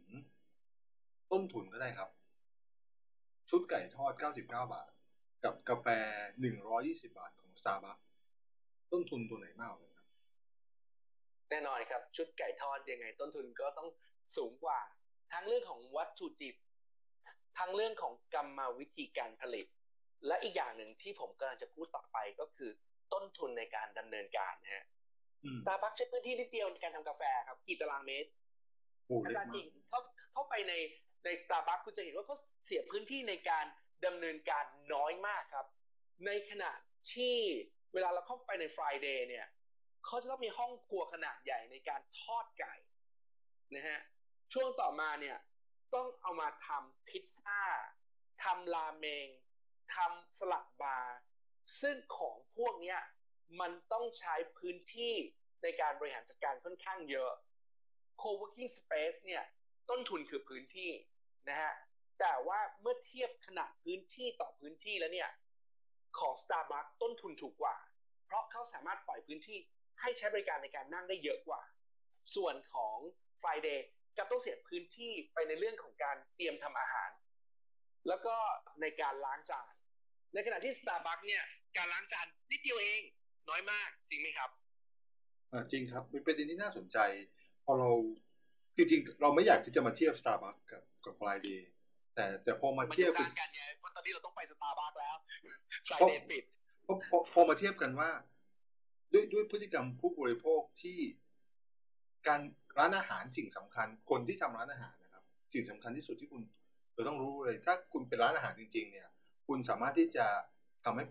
[1.32, 2.10] ต้นทุนก็ได้ครับ
[3.50, 4.90] ชุดไก่ทอด 99 บาท
[5.44, 5.86] กับกาแฟ
[6.52, 8.02] 120 บาทของ Starbucks
[8.92, 10.06] ต้นทุนตัวไหนมากเลยครับ
[11.50, 13.88] แน่นอนครับ ชุดไก่ทอดยังไง ต้นทุนก็ต้อง
[14.36, 14.80] สูงกว่า
[15.32, 16.56] ทั้งเรื่องของวัตถุดิบ
[17.58, 19.66] ทั้งเรื่องของกรรมวิธีการผลิต
[20.26, 22.70] และอีกอย่างหนึ่งที่ผมกำลังจะพูดต่อไปก็คือ
[23.12, 24.84] ต้นทุนในการดำเนินการนะฮะ
[25.60, 28.30] สตาร์บัคใช้พื้นที่นิดเดียวในการทำกาแฟครับ กี่ตารางเมตร
[29.24, 30.00] อาจารย์จริงเขา
[30.32, 30.72] เข้าไปใน
[31.24, 33.66] ในสตาร์บัคคุณจะเห็นว่าเขาเสียพื้นที่ในการ
[34.06, 35.66] ดำเนินการน้อยมากครับ
[36.26, 36.72] ในขณะ
[37.14, 37.36] ที่
[37.94, 39.46] เวลาเราเข้าไปใน Friday เนี่ย
[40.06, 42.74] เขาจะต้องมีห้องครัวขนาดใหญ่ในการทอดไก่
[43.74, 44.00] นะฮะ
[44.52, 45.36] ช่วงต่อมาเนี่ย
[45.94, 47.62] ต้องเอามาทำพิซซ่า
[48.42, 49.28] ทำราเมง
[49.94, 51.18] ทำสลัดบาร์
[51.80, 53.00] ซึ่งของพวกเนี้ย
[53.60, 55.14] มันต้องใช้พื้นที่
[55.62, 57.32] ในการบริหารจัดการค่อนข้างเยอะ
[58.20, 59.44] co-working space เนี่ย
[59.90, 60.90] ต้นทุนคือพื้นที่
[61.48, 61.72] นะฮะ
[62.20, 65.30] แต่ว่าเมื่อเทียบขนาดพื้นที่ต่อพื้นที่แล้วเนี่ย
[66.18, 67.76] ของ Starbucks ต้นทุนถูกกว่า
[68.26, 69.58] เพราะเขาสามารถปล่อยพื้นที่
[70.00, 71.60] ให้ใช้บริการในการนั่งได้เยอะกว่า
[72.34, 72.96] ส่วนของ
[73.40, 73.80] Friday
[74.18, 77.10] กับต้องเสียพื้นที่ไปในเรื่องของการเตรียมทำอาหาร
[78.08, 78.34] แล้วก็
[78.80, 79.72] ในการล้างจาน
[80.34, 81.44] ในขณะที่ Starbucks เนี่ย
[81.76, 83.02] การล้างจานนิดเดียวเอง
[83.48, 84.50] น้อยมากจริงไหมครับ
[85.72, 86.98] จริงครับเป็นประเด็นที่น่าสนใจ
[87.64, 87.90] พอเรา
[88.76, 91.60] จริงๆเราไม่อยากที่จะมาเทียบ Starbucks กับกับ Friday
[92.14, 95.16] แต่แต่พอมาเทียบกันกันไงเพราะตอนนี้เราต้องไป Starbucks แล้ว
[95.88, 96.44] Friday ปิด
[96.86, 98.10] พอพอพอมาเทียบกันว่า
[99.12, 100.98] ด้วยด้วยพฤติกรรมผู้บริโภคที่
[102.28, 102.40] การ
[102.78, 106.42] ร้านอาหารสิ่งสำคัญ คนที่ทำร้านอาหารนะครับ สิ่งสำคัญที่สุดที่คุณ
[106.94, 109.08] เราต้องรู้เลย ถ้าคุณเป็นร้านอาหารจริง ๆ เนี่ย
[109.46, 110.26] คุณสามารถที่จะ
[110.84, 111.04] ทำให้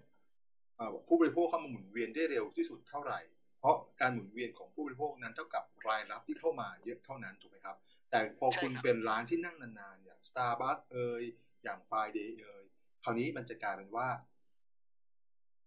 [1.08, 3.20] ผู้บริโภคเข้ามาหมุนเวียนได้เร็วที่สุดเท่าไหร่
[3.60, 7.76] เพราะการหมุนเวียนของผู้บริโภคนั้นเท่ากับรายรับที่เข้ามาเยอะเท่านั้นถูกไหมครับ
[8.10, 11.24] แต่พอคุณเป็นร้านที่นั่งนานๆอย่าง Starbucks เอ่ย
[11.64, 12.64] อย่าง Friday เอ่ย
[13.04, 14.08] คราวนี้มันจะกลายเป็นว่า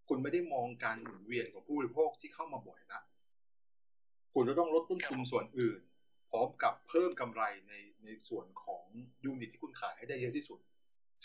[0.08, 3.00] คุณไม่ได้มองการหมุนเวียนของผู้บริโภคที่เข้ามาบ่อยละ
[4.34, 5.80] คุณจะต้องลดต้นทุนส่วนอื่น
[6.30, 8.84] พร้อมกับเพิ่มกำไรในในส่วนของ
[9.24, 10.58] unit ที่คุณขายให้ได้เยอะที่สุด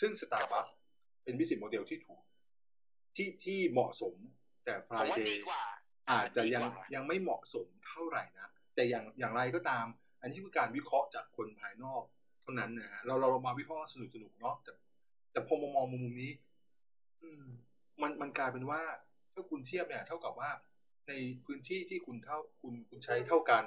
[0.00, 0.72] ซึ่ง Starbucks
[1.24, 2.22] เป็น business model ที่ถูก
[3.16, 4.14] ที่ที่เหมาะสม
[4.64, 5.36] แต่ Friday
[6.10, 6.64] อาจจะยัง
[6.94, 9.86] ยังไม่เหมาะสมเท่าไหร่นะ แต่อย่างอย่างไรก็ตาม
[10.20, 12.02] อันนี้คือการวิเคราะห์จากคนภายนอก
[12.42, 14.72] เท่านั้นนะฮะเราเรามาวิเคราะห์สนุกสนุกเนาะแต่
[15.32, 16.32] แต่พอมามองมุมนี้
[17.22, 17.44] อืม
[18.02, 18.80] มันมันกลายเป็นว่า
[19.34, 20.50] ถ้าคุณเทียบเนี่ย เท่ากับว่า
[21.08, 21.12] ใน
[21.44, 23.64] พื้นที่ที่คุณเท่าคุณคุณใช้เท่ากัน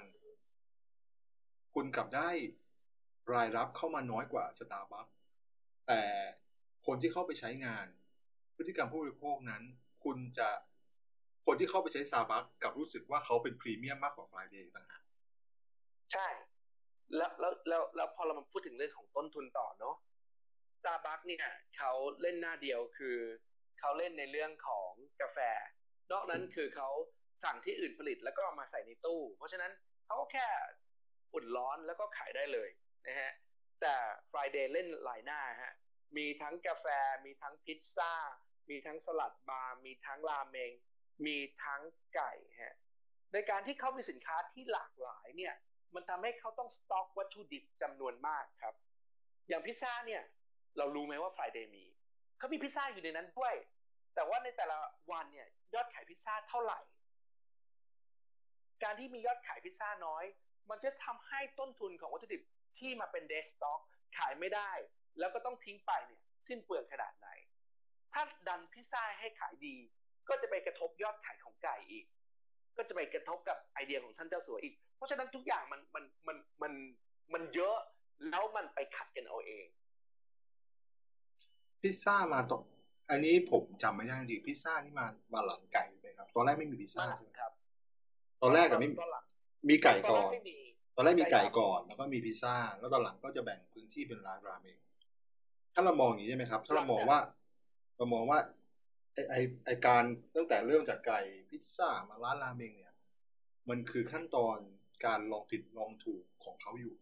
[1.73, 2.29] คุณกลับได้
[3.33, 5.07] รายรับเข้ามาน้อยกว่าสตาร์บัค
[5.87, 6.01] แต่
[6.85, 7.87] คนที่เข้าไปใช้งาน
[8.55, 9.63] พฤติกรรมผู้บริโภคนั้น
[10.03, 10.49] คุณจะ
[11.45, 15.03] คนที่เข้าไปใช้ซาบัค กลับรู้สึกว่าเขาเป็นพรีเมียมมากกว่า Friday ต่างหาก
[16.13, 16.27] ใช่
[17.15, 19.95] แล้วแล้วแล้วแล้วพอเรามาพูดถึงเรื่องของต้นทุนต่อเนาะ
[20.83, 21.45] ซาบัคเนี่ย
[21.77, 23.17] เขาเล่นหน้าเดียวคือ
[23.79, 25.37] เขาเล่นในเรื่องของกาแฟ
[26.11, 26.89] นอกนั้นคือเขา
[27.43, 29.71] สั่งที่อื่นผลิตแล้วก็เอามาใส่ในตู้ เพราะฉะนั้น
[30.05, 30.45] เขาก็แค่
[31.33, 32.69] อุ่นร้อนแล้วก็ขายได้เลย
[33.07, 33.31] นะฮะ
[33.81, 33.95] แต่
[34.31, 35.73] Friday เล่นหลายหน้าฮะ
[36.17, 36.85] มีทั้งกาแฟ
[37.25, 38.13] มีทั้งพิซซ่า
[38.69, 40.71] มีทั้งสลัดบาร์มีทั้งราเมง
[41.25, 41.81] มีทั้ง
[42.15, 42.31] ไก่
[42.63, 42.75] ฮะ
[43.33, 45.55] ในการที่เขามีสินค้าที่หลากหลายเนี่ย
[45.95, 48.75] มันทำให้เขาต้องสต็อกวัตถุดิบจำนวนมากครับ
[49.47, 50.21] อย่างพิซซ่าเนี่ย
[50.77, 51.85] เรารู้ไหมว่า Friday มี
[52.37, 53.53] เขามีพิซซ่าอยู่ในนั้นด้วย
[54.15, 54.77] แต่ว่าในแต่ละ
[55.11, 56.79] วันเนี่ยยอดขายพิซซ่าเท่าไหร่
[58.83, 60.23] การที่มียอดขายพิซซ่าน้อย
[60.69, 62.41] มันจะทำให้ต้นทุนของวัตถุดิบ
[62.79, 63.79] ที่มาเป็นเดสต็อก
[64.17, 64.71] ขายไม่ได้
[65.19, 67.27] แล้วก็ต้องทิ้งไปเนี่ยสิ้นเปลืองขนาดไหน
[68.13, 69.75] ถ้าดันพิซซ่าให้ขายดี
[70.29, 72.05] ก็จะไปกระทบยอดขายของไก่อีก
[72.77, 76.73] ก็จะไปกระทบกับไอเดียของท่านเจ้าสัวอีก เพราะฉะนั้นทุกอย่างมันมันมันมัน
[77.33, 77.77] มันเยอะ
[78.29, 79.65] แล้วมันไปขัดกันเอาเอง
[81.81, 82.61] พิซซ่ามาตก
[83.09, 87.51] อันนี้ผมจำไม่ได้จริงพิซซ่านี่มามาหลังไก่ไหมครับตอนแรกไม่มีพิซซ่าใช่ไหมครับ
[88.41, 88.95] ตอนแรกก็ไม่มี
[89.83, 90.31] ไก่ก่อน
[90.95, 94.79] ตอนแรกมีไก่ก่อน แล้วก็มีพิซซ่า แล้วตอนหลังก็จะแบ่งพื้นที่เป็นร้านราเมง
[95.73, 97.19] ถ้าเรามองอย่างนี้ใช่ไหมครับ ถ้าเรามองว่า
[97.97, 98.39] เรามองว่า
[99.13, 100.03] ไอไอไอการ
[100.35, 102.93] ตั้งแต่เริ่มจากไก่พิซซ่ามาร้านราเมงเนี่ย
[103.69, 104.57] มันคือขั้นตอน
[105.05, 106.95] การลองผิดลองถูกของเขาอยู่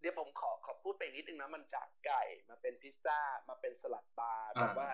[0.00, 4.88] เดี๋ยวผมขอขอพูดไปนิดนึงนะ มันจากไก่มาเป็นพิซซ่ามาเป็นสลัดบาร์แบบว่า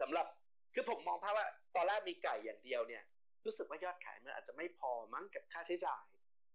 [0.00, 0.26] สำหรับ
[0.74, 3.02] คือผมมองภาพว่าตอนแรกมีไก่อย่างเดียวเนี่ย
[3.46, 6.04] รู้สึกว่ายอดขายมันอาจจะไม่พอมั้งกับค่าใช้จ่าย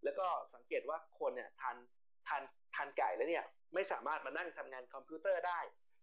[0.04, 1.75] แล้วก็สังเกตว่าคนเนี่ยทาน
[2.27, 2.41] ทาน
[2.75, 5.60] ทานไก่แล้วเนี่ยไม่สามารถมานั่งทำงานคอมพิวเตอร์ได้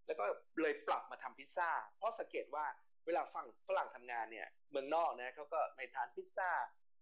[0.06, 0.24] แล้วก็
[0.62, 2.64] เลยปรับมาทำพิซซ่า เพราะสังเกตว่า
[3.06, 6.50] เวลาฟังฝรั่งทำงานเนี่ยเมืองนอกนะเขาก็ไม่ทานพิซซ่า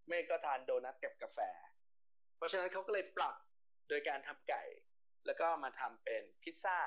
[0.09, 1.38] ไม่ก็ทานโดนัทกับกาแฟ
[2.37, 3.35] เพราะฉะนั้นเขาก็เลยปรับ
[3.88, 4.62] โดยการทำไก่
[5.27, 6.79] แล้วก็มาทำเป็นพิซซ่า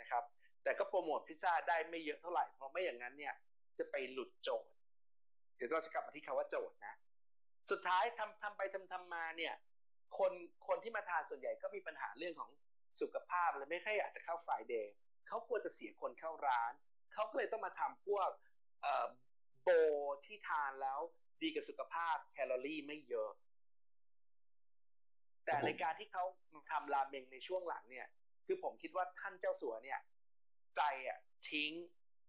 [0.00, 0.24] นะครับ
[0.64, 3.34] แต่ก็โปรโมทพิซซ่าได้ไม่เยอะเท่าไหร่เพราะไม่อย่างนั้นเนี่ย
[3.78, 4.70] จะไปหลุดโจทย์
[5.56, 6.94] เดี๋ยวเราจะกลับมาที่คาว่าโจทย์นะ
[7.70, 9.54] สุดท้ายทำทำไปทำทำมาเนี่ย
[10.18, 10.32] คน
[10.66, 12.50] คนที่มาทานส่วนใหญ่ก็มีปัญหาเรื่องของ
[13.00, 14.92] สุขภาพเลยไม่ค่อยอยากจะเข้าไฟเดย์
[15.26, 16.72] เขากลัวจะเสียคนเข้าร้าน
[17.12, 18.30] เขาก็เลยต้องมาทำพวก
[19.62, 19.68] โบ
[20.26, 21.00] ที่ทานแล้ว
[21.42, 23.30] ดีกับสุขภาพแคลอรี่ไม่เยอะ
[25.44, 26.24] แต่ในการที่เขา
[26.70, 28.06] ทำราเมงในช่วงหลังเนี่ย
[28.46, 30.00] คือผมคิดว่าท่านเจ้าสัวเนี่ย
[30.76, 31.18] ใจอะ
[31.50, 31.70] ทิ้ง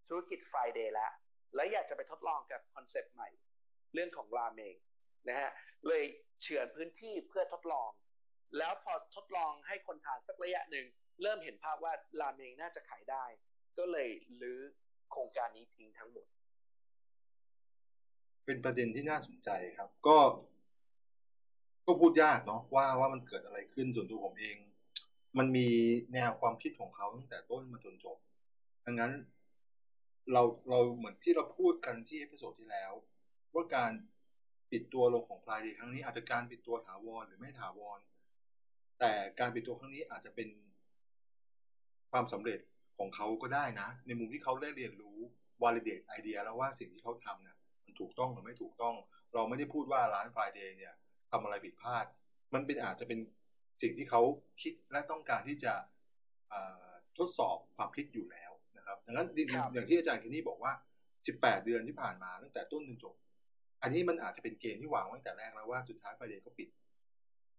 [0.08, 1.12] ธุรกิจ Friday แล้ว
[1.54, 3.28] และอยากจะไปทดลองกับคอนเซปต์ใหม่
[3.94, 4.76] เรื่องของราเมง
[5.28, 5.50] นะฮะ
[5.86, 6.04] เลย
[6.42, 7.90] เฉือนพื้นที่เพื่อทดลอง
[8.58, 10.86] แล้วพอทดลองให้คนทานสักระยะหนึ่ง
[11.22, 13.24] เริ่มเห็นภาพว่าราเมงน่าจะขายได้
[13.78, 14.08] ก็เลย
[14.40, 14.60] รื้อ
[15.10, 16.26] โครงการนี้ทิ้งทั้งหมด
[18.44, 20.18] เป็นประเด็นที่น่าสนใจครับ ก็
[21.86, 24.56] ก็พูดยากเนาะว่าว่ามันเกิดอะไรขึ้นส่วนตัวผมเอง
[25.38, 25.68] มันมี
[26.12, 28.16] แนวความคิดของเขาตั้งแต่ต้นมาจนจบ
[28.86, 29.12] ดังนั้น
[30.32, 32.92] เราเราเหมือนที่เราพูดกันที่ episode ที่แล้ว
[33.54, 33.92] ว่าการ
[34.72, 37.98] ปิดตัวลงของ Friday ครั้งนี้อาจจะการปิดตัวถาวรหรือไม่ถาวร
[39.00, 40.48] แต่การปิดตัวครั้งนี้อาจจะเป็น
[42.12, 42.60] ความสำเร็จ
[42.98, 45.18] ของเขาก็ได้นะ ในมุมที่เขาได้เรียนรู้
[45.62, 48.94] validate ไอเดียแล้วว่าสิ่งที่เขาทำเนี่ยมันถูกต้องหรือไม่ถูกต้อง
[49.34, 50.94] เราไม่ได้พูดว่าร้าน Friday เนี่ย
[51.30, 52.04] ทำอะไรผิดพลาด
[52.54, 53.18] มันเป็นอาจจะเป็น
[53.82, 54.22] สิ่งที่เขา
[54.62, 55.74] คิดและต้องการที่จะ
[57.18, 58.47] ทดสอบความคิดอยู่แล้ว
[59.08, 59.28] ดังนั้น
[59.74, 60.72] อย่างที่อาจารย์คินี่บอกว่า
[61.18, 63.14] 18 เดือนที่ผ่านมาตั้งแต่ต้นจนจบ
[63.82, 66.68] อันนี้มันอาจจะเป็นเกณฑ์ที่วางไว้ตั้งแต่แรกแล้วว่าสุดท้าย Friday ก็ปิด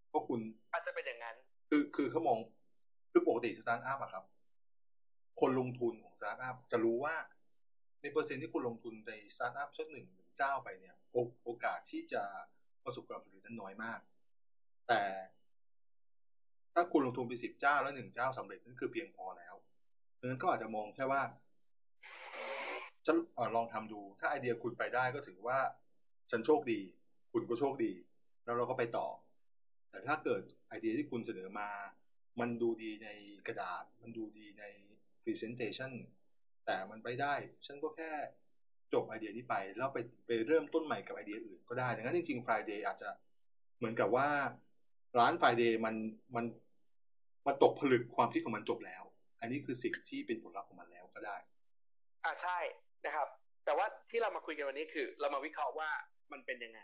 [0.10, 0.40] เพราะคุณ
[0.74, 1.36] อาจจะเป็นอย่างนั้น
[1.70, 2.38] คือคือเขามอง
[3.12, 4.24] คือปกติสตาร์ทอัพอะครับ
[5.40, 7.16] คนลงทุนของสตาร์ทอัพจะรู้ว่า
[8.02, 10.08] ในเปอร์เซ็นต์ที่คุณลงทุนในสตาร์ทอัพสักหนึ่ง
[10.38, 10.96] เจ้าไปเนี่ย
[11.44, 12.24] โอกาสที่จะ
[12.84, 14.00] ประสบความสำเร็จนั้นน้อยมาก
[14.88, 15.04] แต่
[16.74, 19.56] ถ้าคุณลงทุนไปสิบเจ้าแล้วหนึ่งเจ้าสำเร็จนั่นคือเพียงพอแล้ว
[20.20, 21.22] ดังนั้นก็อาจจะมองแค่ว่า
[23.06, 23.18] ฉัน
[23.56, 25.60] ลองทำดู ถ้าไอเดียคุณไปได้ก็ถือว่า
[26.32, 26.80] ฉันโชคดี
[27.34, 27.94] คุณก็โชคดี
[28.46, 29.08] แล้วเราก็ไปต่อ
[29.90, 31.70] แต่ถ้าเกิดไอเดียที่คุณเสนอมา
[32.40, 33.10] มันดูดีใน
[33.48, 34.64] กระดาษ มันดูดีใน
[35.24, 35.92] Presentation
[36.66, 37.34] แต่มันไปได้
[37.66, 38.12] ฉันก็แค่
[38.94, 43.10] จบไอเดียนี้ไป แล้วไปไปเริ่มต้นใหม่กับไอเดียอื่นก็ได้ดังนั้นจริงๆ Friday อาจจะ
[43.78, 44.28] เหมือนกับว่า
[45.20, 45.96] ร้าน Friday มัน
[46.36, 46.46] มัน
[47.48, 49.04] มันตกผลึกความคิดของมันจบแล้ว
[49.42, 51.38] อันนี้คือสิ่งที่เป็นผลลัพธ์ของมันแล้วก็ได้
[52.24, 52.60] อ่าใช่
[53.06, 53.28] นะครับ
[53.66, 55.90] แต่ว่าที่เรามาคุยกันวันนี้คือ เรามาวิเคราะห์ว่า
[56.32, 56.82] มันเป็นยังไง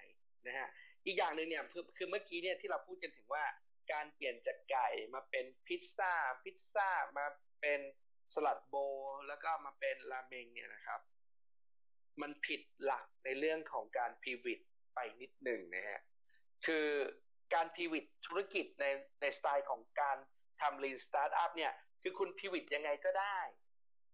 [0.48, 0.70] นะฮะ
[1.06, 3.44] อีกอย่างหนึ่งเนี่ยคือคือเมื่อกี้เนี่ยที่เราพูดกันถึงว่า
[3.92, 6.14] การเปลี่ยนจากไก่มาเป็นพิซซ่า
[6.44, 7.26] พิซซ่ามา
[7.62, 7.80] เป็น
[8.34, 8.76] สลัดโบ
[9.28, 11.02] แล้วก็มาเป็นราเมงเนี่ยนะครับ
[12.22, 14.60] มันผิดหลักในเรื่องของการพีวิต
[14.94, 16.00] ไปนิดหนึ่งนะฮะ
[16.66, 16.88] คือ
[17.54, 18.86] การพีวิตธุรกิจใน
[19.22, 20.18] ในสไตล์ของการ
[20.62, 21.74] ทำ lean startup เนี่ย
[22.08, 23.38] คือคุณ pivot ยังไงก็ได้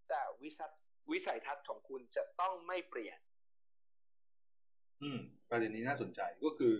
[0.10, 0.71] แต่วิสัย
[1.12, 3.19] วิสัยทัศน์ของคุณจะต้องไม่เปลี่ยน
[5.01, 6.73] อืม ประเด็นนี้น่าสนใจก็คือ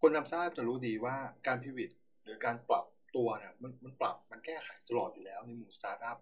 [0.00, 1.90] คนทำสตาร์ทอัพจะรู้ดีว่าการ pivot
[2.22, 2.86] หรือการปรับ
[3.16, 6.18] ตัวเนี่ยมันมันปรับมันแก้ไขตลอดอยู่แล้วในหมู่สตาร์ทอัพ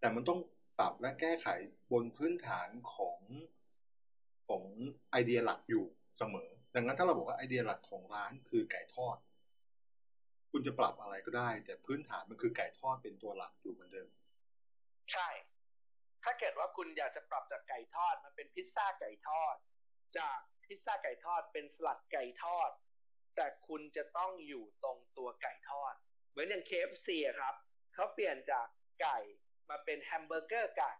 [0.00, 0.40] แต่มันต้อง
[0.78, 1.48] ปรับและแก้ไข
[1.92, 3.20] บนพื้นฐานของ
[4.48, 4.62] ของ
[5.10, 5.84] ไอเดียหลักอยู่
[6.18, 9.16] เสมอ ดังนั้นถ้าเราบอกว่าไอเดียหลักของร้านคือไก่ทอด
[10.56, 14.08] คุณจะปรับอะไรก็ได้ แต่พื้นฐานมันคือไก่ทอดเป็นตัวหลักอยู่เหมือนเดิม
[15.12, 15.28] ใช่
[16.22, 19.54] ถ้าเกิดว่าคุณอยากจะปรับจากไก่ทอดมาเป็นพิซซ่าไก่ทอด
[20.18, 22.70] จากพิซซ่าไก่ทอดเป็นสลัดไก่ทอด
[23.36, 25.94] แต่คุณจะต้องอยู่ตรงตัวไก่ทอด
[26.30, 27.54] เหมือนอย่าง KFC ครับ
[27.94, 28.66] เขาเปลี่ยนจาก
[29.02, 29.18] ไก่
[29.70, 30.92] มาเป็นแฮมเบอร์เกอร์ไก่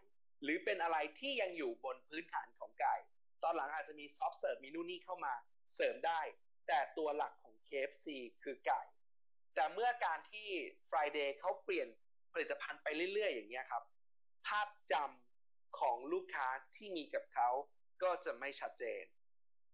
[0.43, 2.95] หรือเป็นอะไรที่ยังอยู่บนพื้นฐานของไก่
[3.43, 5.33] ตอนหลังอาจจะมีซอฟต์เสิร์ฟมีนู่นนี่เข้ามา
[5.75, 6.21] เสริมได้
[6.67, 8.07] แต่ตัวหลักของ KFC
[8.45, 8.81] คือไก่
[9.55, 10.49] แต่เมื่อการที่
[10.89, 11.87] Friday เขาเปลี่ยน
[12.33, 13.83] ผลิตภัณฑ์ไปเรื่อยๆ อย่างเงี้ยครับ
[14.47, 17.49] ภาพจำของลูกค้าที่มีกับเขา
[18.03, 19.03] ก็จะไม่ชัดเจน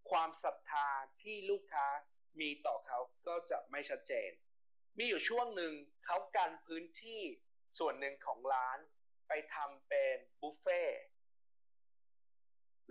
[0.09, 0.87] ความศรัทธา
[1.21, 1.87] ที่ลูกค้า
[2.41, 4.31] มีต่อเขาก็จะไม่ชัดเจน
[4.97, 5.73] มีอยู่ช่วงหนึ่ง
[6.05, 7.21] เขากันพื้นที่
[7.77, 8.79] ส่วนหนึ่งของร้าน
[9.27, 10.83] ไปทำเป็นบุฟเฟ่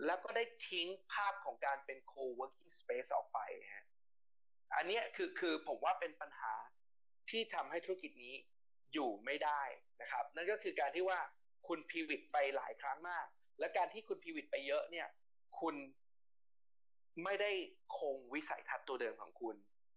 [0.05, 3.39] แล้วก็ได้ทิ้งภาพของการเป็น co-working space ออกไป
[3.73, 3.85] ฮะ
[4.75, 6.53] อันนี้คือคือผมว่าเป็นปัญหา
[7.29, 8.35] ที่ทำให้ธุรกิจนี้
[8.93, 9.61] อยู่ไม่ได้
[10.01, 11.19] นะครับ นั่นก็คือการที่ว่า
[11.67, 13.25] คุณพีวิตไปหลายครั้งมาก
[13.59, 15.07] และการที่คุณพีวิตไปเยอะเนี่ย
[15.59, 15.75] คุณ
[17.23, 17.51] ไม่ได้
[17.97, 19.55] คงวิสัยทัศน์ตัวเดิมของคุณ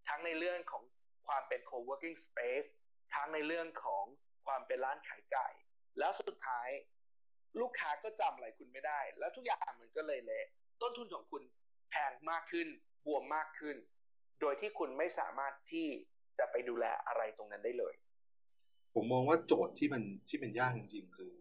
[0.08, 0.82] ทั้งในเรื่องของ
[1.26, 2.68] ความเป็น co-working space
[3.14, 4.04] ทั้งในเรื่องของ
[4.46, 5.48] ความเป็นร้านขายไก่
[5.98, 6.68] แล้วสุดท้าย
[7.60, 10.46] ลูกค้าก็จำอะไรคุณไม่ได้ แล้วทุกอย่างมันก็เลยเละ
[10.82, 11.42] ต้นทุนของคุณ
[11.90, 12.68] แพงมากขึ้น
[13.06, 13.76] บวมมากขึ้น
[14.40, 15.86] โดยที่คุณไม่สามารถที่
[16.38, 17.94] จะไปดูแลอะไรตรงนั้นได้เลย
[18.94, 21.32] ผมมองว่าโจทย์ที่มันที่เป็นยากจริงๆ คือ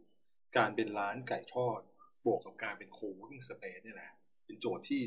[0.58, 1.80] การเป็นร้านไก่ทอด
[2.26, 4.12] บวกกับการเป็น co-working space เนี่ยแหละ
[4.46, 5.02] เป็นโจทย์ที่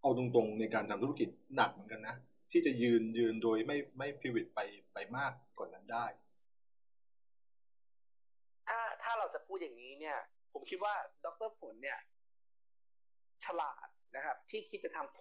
[0.00, 2.16] เอาตรงๆในการทำธุรกิจหนักเหมือนกันนะ
[2.52, 4.60] ที่จะยืนยืนโดยไม่ไม่พิวิตไป
[4.94, 6.06] ไปมากกว่านนั้นได้
[8.68, 10.18] ถ้าถ้าเราจะพูดอย่างนี้เนี่ย
[10.52, 11.98] ผมคิดว่าดรฝนเนี่ย
[13.44, 15.18] ฉลาด นะครับที่คิดจะทำ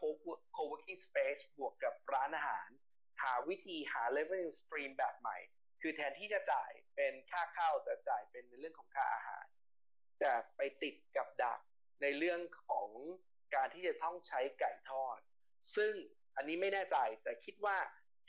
[0.55, 2.69] co-working space บวกกับร้านอาหาร
[3.21, 5.37] หาวิธีหา revenue stream แบบใหม่
[5.81, 9.45] คือแทนที่จะจ่ายเป็นค่าเข้าแต่จ่ายเป็นในเรื่องของค่าอาหาร
[10.19, 11.59] แต่ไปติดกับดัก
[12.01, 12.89] ในเรื่องของ
[13.55, 15.17] การที่จะต้องใช้ไก่ทอด
[15.75, 15.93] ซึ่ง
[16.35, 17.77] อันนี้ไม่แน่ใจแต่คิดว่า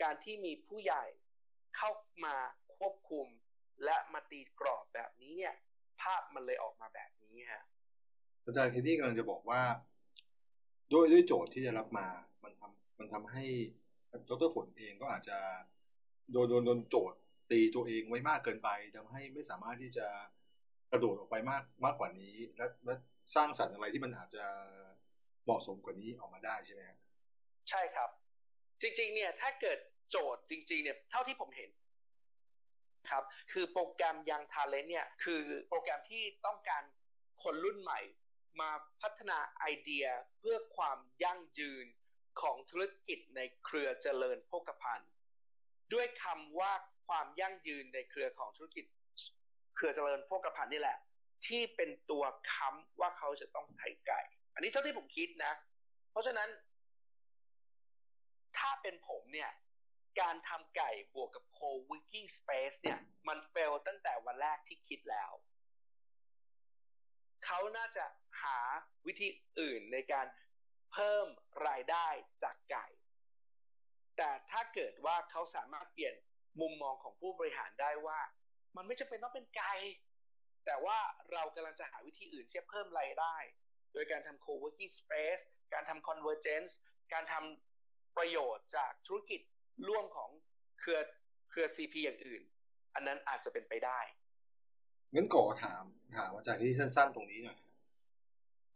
[0.03, 1.05] การที่มีผู้ใหญ่
[1.77, 1.90] เข้า
[2.24, 2.37] มา
[2.77, 3.27] ควบคุม
[3.85, 5.55] และมาตีกรอบแบบนี้เนี่ย
[6.00, 7.64] ภาพมันเลยออกมาแบบนี้ฮะ
[8.44, 9.62] อาจารย์เคนนี่กำลังจะบอกว่า
[10.94, 12.07] ด้วยด้วยโจทย์ที่จะรับมา
[12.44, 13.44] มันทำมันทำให้
[14.28, 15.38] ดรฝนเองก็อาจจะ
[16.33, 17.18] โดนโดนโดนโจทย์
[17.50, 20.07] ตีตัวเองไว้มากเกินไปทำให้ไม่สามารถที่จะ
[20.92, 22.94] กระโดดออกไปมากมากกว่านี้ และและ
[23.35, 24.44] สร้างสรรค์อะไรที่มันอาจจะ
[25.44, 26.98] เหมาะสมกว่านี้ออกมาได้ใช่ไหมครับ
[27.70, 28.11] ใช่ครับ
[28.80, 29.78] จริง ๆ เนี่ย ถ้าเกิด
[30.11, 31.70] โจทย์จริง ๆ เนี่ย เท่าที่ผมเห็น
[33.11, 36.83] ครับ คือโปรแกรมยังทาเลนเนี่ย คือโปรแกรมที่ต้องการ
[37.42, 38.00] คนรุ่นใหม่
[38.60, 40.06] มาพัฒนาไอเดีย
[40.38, 41.86] เพื่อความยั่งยืน
[42.40, 45.10] ของธุรกิจในเครือเจริญโภคภัณฑ์
[45.92, 46.72] ด้วยคำว่า
[47.06, 48.84] ความยั่งยืนในเครือของธุรกิจ
[49.76, 50.98] เครือเจริญโภคภัณฑ์นี่แหละ
[51.46, 54.20] ที่เป็นตัวค้ำว่าเขาจะต้องไถ่ไก่
[54.54, 55.52] อันนี้เท่าที่ผมคิดนะ
[56.10, 56.48] เพราะฉะนั้น
[58.58, 59.50] ถ้าเป็นผมเนี่ย
[60.20, 65.30] การทำไก่บวกกับโควิกิ้งสเปซเนี่ย มันเฟลตั้งแต่วันแรกที่คิดแล้ว
[67.44, 68.04] เขาน่าจะ
[68.42, 68.58] หา
[69.06, 69.28] วิธี
[69.60, 70.26] อื่นในการ
[70.92, 71.26] เพิ่ม
[71.68, 72.08] รายได้
[72.42, 72.86] จากไก่
[74.16, 76.14] แต่ถ้าเกิดว่าเขาสามารถเปลี่ยน
[76.60, 78.20] มุมมองของผู้บริหารได้ว่า
[78.76, 79.72] มันไม่จำเป็นต้องเป็นไก่
[80.66, 80.98] แต่ว่า
[81.32, 83.36] เรากำลังจะหาวิธีอื่นที่จะเพิ่มรายได้
[83.92, 85.42] โดยการทำ co-working space
[85.72, 86.72] การทำ convergence
[87.12, 89.40] การทำประโยชน์จากธุรกิจ
[89.88, 90.30] ร่วมของ
[90.80, 91.00] เครือ
[91.50, 92.42] เครือ CP อย่างอื่น
[92.94, 94.00] อันนั้นอาจจะเป็นไปได้
[95.14, 95.84] งั้นก่อถาม
[96.16, 97.58] ถามอาจารย์ที่สั้น ๆ ตรงนี้หน่อย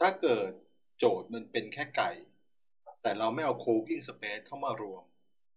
[0.00, 0.50] ถ้าเกิด
[0.98, 2.10] โจทย์มันเป็นแค่ไก่
[3.02, 5.04] แต่เราไม่เอา co-working space เข้ามารวม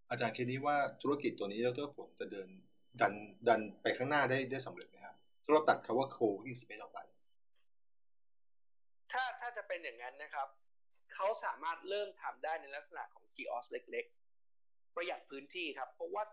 [0.09, 2.47] อาจารย์คิดนี้ว่าธุรกิจตัวนี้ดรฝนจะเดิน
[3.01, 3.13] ดัน
[3.47, 6.99] ดันไปข้างหน้าได้ได้สำเร็จไหมครับถ้าเราตัดคำว่า co-working space ออกไป
[9.11, 10.47] ถ้าถ้าจะเป็นอย่างนั้นนะครับ
[11.13, 14.05] เขาสามารถเริ่มทำได้ในลักษณะของ kiosk เล็ก
[14.49, 16.23] ๆ ประหยัดพื้นที่ครับ เพราะว่า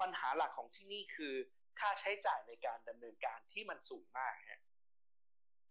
[0.00, 1.34] ปัญหาหลักของที่นี่คือ
[1.80, 4.62] ค่าใช้จ่ายในการดำเนินการที่มันสูงมากฮะ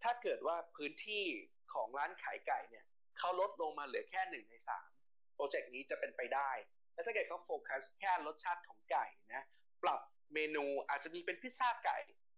[0.04, 1.26] ถ้าเกิดว่าพื้นที่
[1.74, 2.86] ของร้านขายไก่เนี่ย
[3.18, 4.88] เขาลดลงมาเหลือแค่หนึ่งในสาม
[5.36, 6.50] โปรเจกต์นี้จะเป็นไปได้
[6.94, 9.44] และถ้าเกิดเขาโฟกัสแค่รสชาติของไก่นะ
[9.84, 10.02] ปรับ
[10.34, 11.98] เมนูอาจจะมีเป็นพิซซ่าไก่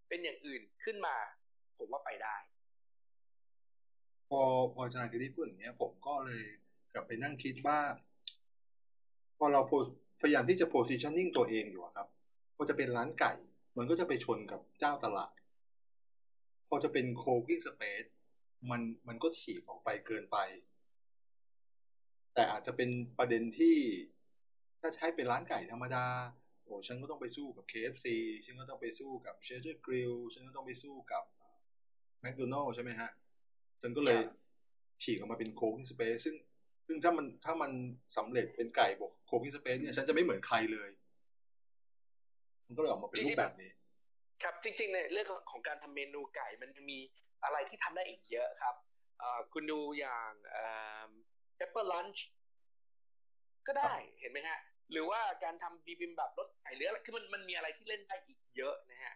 [0.10, 1.16] เป็นอย่างอื่นขึ้นมา
[1.78, 2.36] ผมว่าไปได้
[4.30, 4.42] พอ
[4.74, 6.44] พออาจารย์คิดที่พูดอย่างนี้ผมก็เลย
[6.94, 7.80] กลับไปนั่งคิดว่า
[9.38, 9.62] พอเรา
[10.22, 12.08] พยายามที่จะ positioning ตัวเองอยู่ครับ
[12.56, 13.34] พอจะเป็นร้านไก่
[13.78, 15.32] มันก็จะไปชนกับเจ้าตลาด
[16.68, 18.10] พอจะเป็น co-working space
[18.72, 20.38] มันมันก็ฉีกออกไปเกินไป
[22.36, 23.76] แต่อาจจะเป็นประเด็นที่
[24.82, 26.06] ถ้าใช้เป็นร้านไก่ธรรมดา
[26.64, 28.06] โอ้ฉันก็ต้องไปสู้กับ KFC
[28.46, 31.24] ฉันก็ต้องไปสู้กับ c h e s e r Grill ฉันก็ต้องไปสู้กับ
[32.24, 33.12] McDonald ใช่ไหมฮะ
[33.82, 34.20] ฉันก็เลย
[35.04, 36.36] ฉีกออกมาเป็นโคกิ้งสเปซซึ่ง
[36.88, 37.72] ซึ่งถ้ามันถ้ามัน
[38.18, 40.90] สำเร็จเป็นไก่บวกโคกิ้งสเปซเนี่ย ฉันจะไม่เหมือนใครเลย
[42.68, 43.72] มันก็เลยออกมาเป็นรูปแบบนี้
[44.46, 47.00] ครับจริงๆในเรื่องของการทำเมนูไก่มันมี
[47.44, 48.76] อะไรที่ทำได้อีกเยอะครับ
[49.54, 50.32] คุณดูอย่าง
[51.58, 52.20] pepper lunch
[53.68, 54.60] ก็ได้เห็นไหมฮะ
[54.92, 59.16] หรือว่าการทำบีบิมแบบรสไก่เลือคือมันมันมีอะไรที่เล่นได้อีกเยอะนะฮะ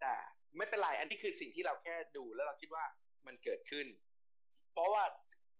[0.00, 0.12] แต่
[0.56, 2.84] ไม่เป็นไรอันนี้คือสิ่งที่เราแค่ดูแล้วเราคิดว่า
[3.26, 3.86] มันเกิดขึ้น
[4.72, 5.04] เพราะว่า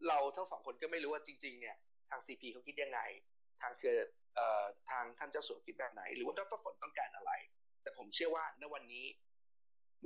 [0.09, 1.77] เราทั้งสองคนก็ไม่รู้ว่าจริง ๆ เนี่ย
[2.11, 3.01] ทางซีพีเขาคิดยังไง
[3.61, 4.07] ทางเกิด
[4.91, 7.33] ทางท่านเจ้าสัวคิดแบบไหน หรือว่าดรฝนต้องการอะไร
[7.87, 9.07] แต่ผมเชื่อว่าณวันนี้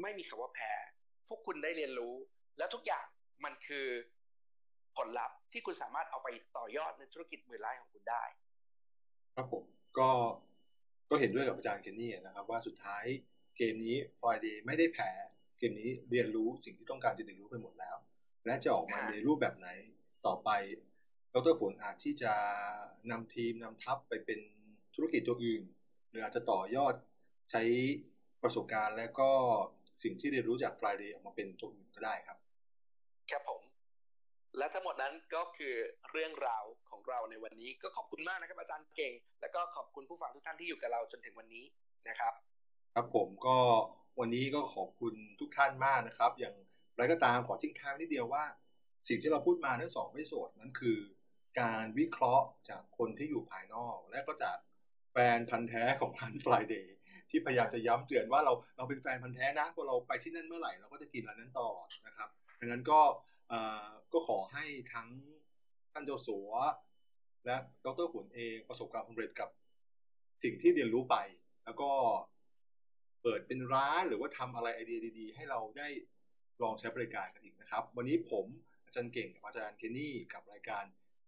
[0.03, 0.73] ไม่มีคำว่าแพ้
[1.29, 2.15] พวกคุณได้เรียนรู้
[2.59, 3.07] และทุกอย่าง
[3.45, 3.87] มันคือ
[4.97, 8.25] ผลลัพธ์ที่คุณสามารถเอาไปต่อยอดในธุรกิจมือไร้ของคุณได้
[9.37, 9.65] ครับผม
[9.99, 10.11] ก็
[11.11, 13.05] ก็เห็นด้วยกับอาจารย์เคนนี่นะครับ ว่าสุดท้าย
[13.57, 15.11] เกมนี้ Friday ไม่ได้แพ้
[15.59, 17.97] เกมนี้เรียนรู้สิ่งที่ต้องการจะเรียนรู้ไปหมดแล้ว
[18.47, 19.69] และจะออกมาในรูปแบบไหน
[20.27, 20.51] ต่อไป
[21.35, 22.33] ดรฝนอาจที่จะ
[23.11, 24.41] นำทีมนำทัพไปเป็น
[24.95, 25.63] ธุรกิจตัวอื่น
[26.09, 26.95] หรืออาจจะต่อยอด
[27.51, 27.63] ใช้
[28.43, 29.31] ประสบการณ์และก็
[30.03, 32.39] สิ่งที่เรียนรู้จาก Friday ออกมาเป็นตัวอื่นก็ได้ครับ
[33.31, 33.61] ครับผม
[34.59, 35.75] และทั้งหมดนั้นก็คือ
[36.11, 41.65] เรื่องราวของเราในวันนี้ก็ขอบคุณมากนะครับอาจารย์เก่ง และก็ขอบคุณผู้ฟังทุกท่านที่อยู่กับเราจนถึงวันนี้
[42.09, 42.33] นะครับ
[42.95, 43.59] ครับผมก็
[44.21, 46.55] วันนี้ก็ขอบคุณทุกท่านมากนะครับ อย่าง
[46.99, 48.45] ไรก็ตามขอทิ้งท้ายนิดเดียวว่า
[49.09, 50.99] สิ่งที่เราพูดมาทั้งสองไม่สดนั้นคือ
[51.61, 54.59] การวิเคราะห์จากคนที่อยู่ภายนอก และก็จาก
[55.13, 56.87] แฟนพันธ์แท้ของร้าน Friday
[57.31, 61.69] ที่พยายามจะย้ำเตือนว่าเราเราเป็นแฟนพันธ์แท้นะพอเราไปที่นั่นเมื่อไหร่เราก็จะกินร้านนั้นต่อ
[62.07, 62.29] นะครับ
[62.61, 63.01] ดังนั้นก็
[64.13, 65.09] ก็ขอให้ทั้ง
[65.93, 66.51] ท่านเจ้าสัว
[67.47, 69.49] และดรฝนเองประสบความสำเร็จกับ
[70.45, 71.17] สิ่งที่เรียนรู้ไป
[71.65, 71.91] แล้วก็
[73.23, 75.89] เปิดเป็นร้านหรือว่าทำอะไรไอเดียดี ๆ ให้เราได้
[76.63, 78.47] ลองใช้บริการกันอีกนะครับ วันนี้ผม
[78.87, 80.85] อาจารย์เก่งกับอาจารย์เคนนี่กับรายการ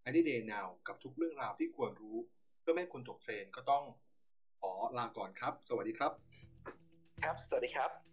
[0.08, 2.16] i d Day Now กับทุกเรื่องราวที่ควรรู้
[2.60, 3.84] เพื่อไม่ให้คนจบเทรนก็ต้อง
[4.62, 6.12] ขอลาก่อนครับ สวัสดีครับ
[7.22, 8.11] ครับ สวัสดีครับ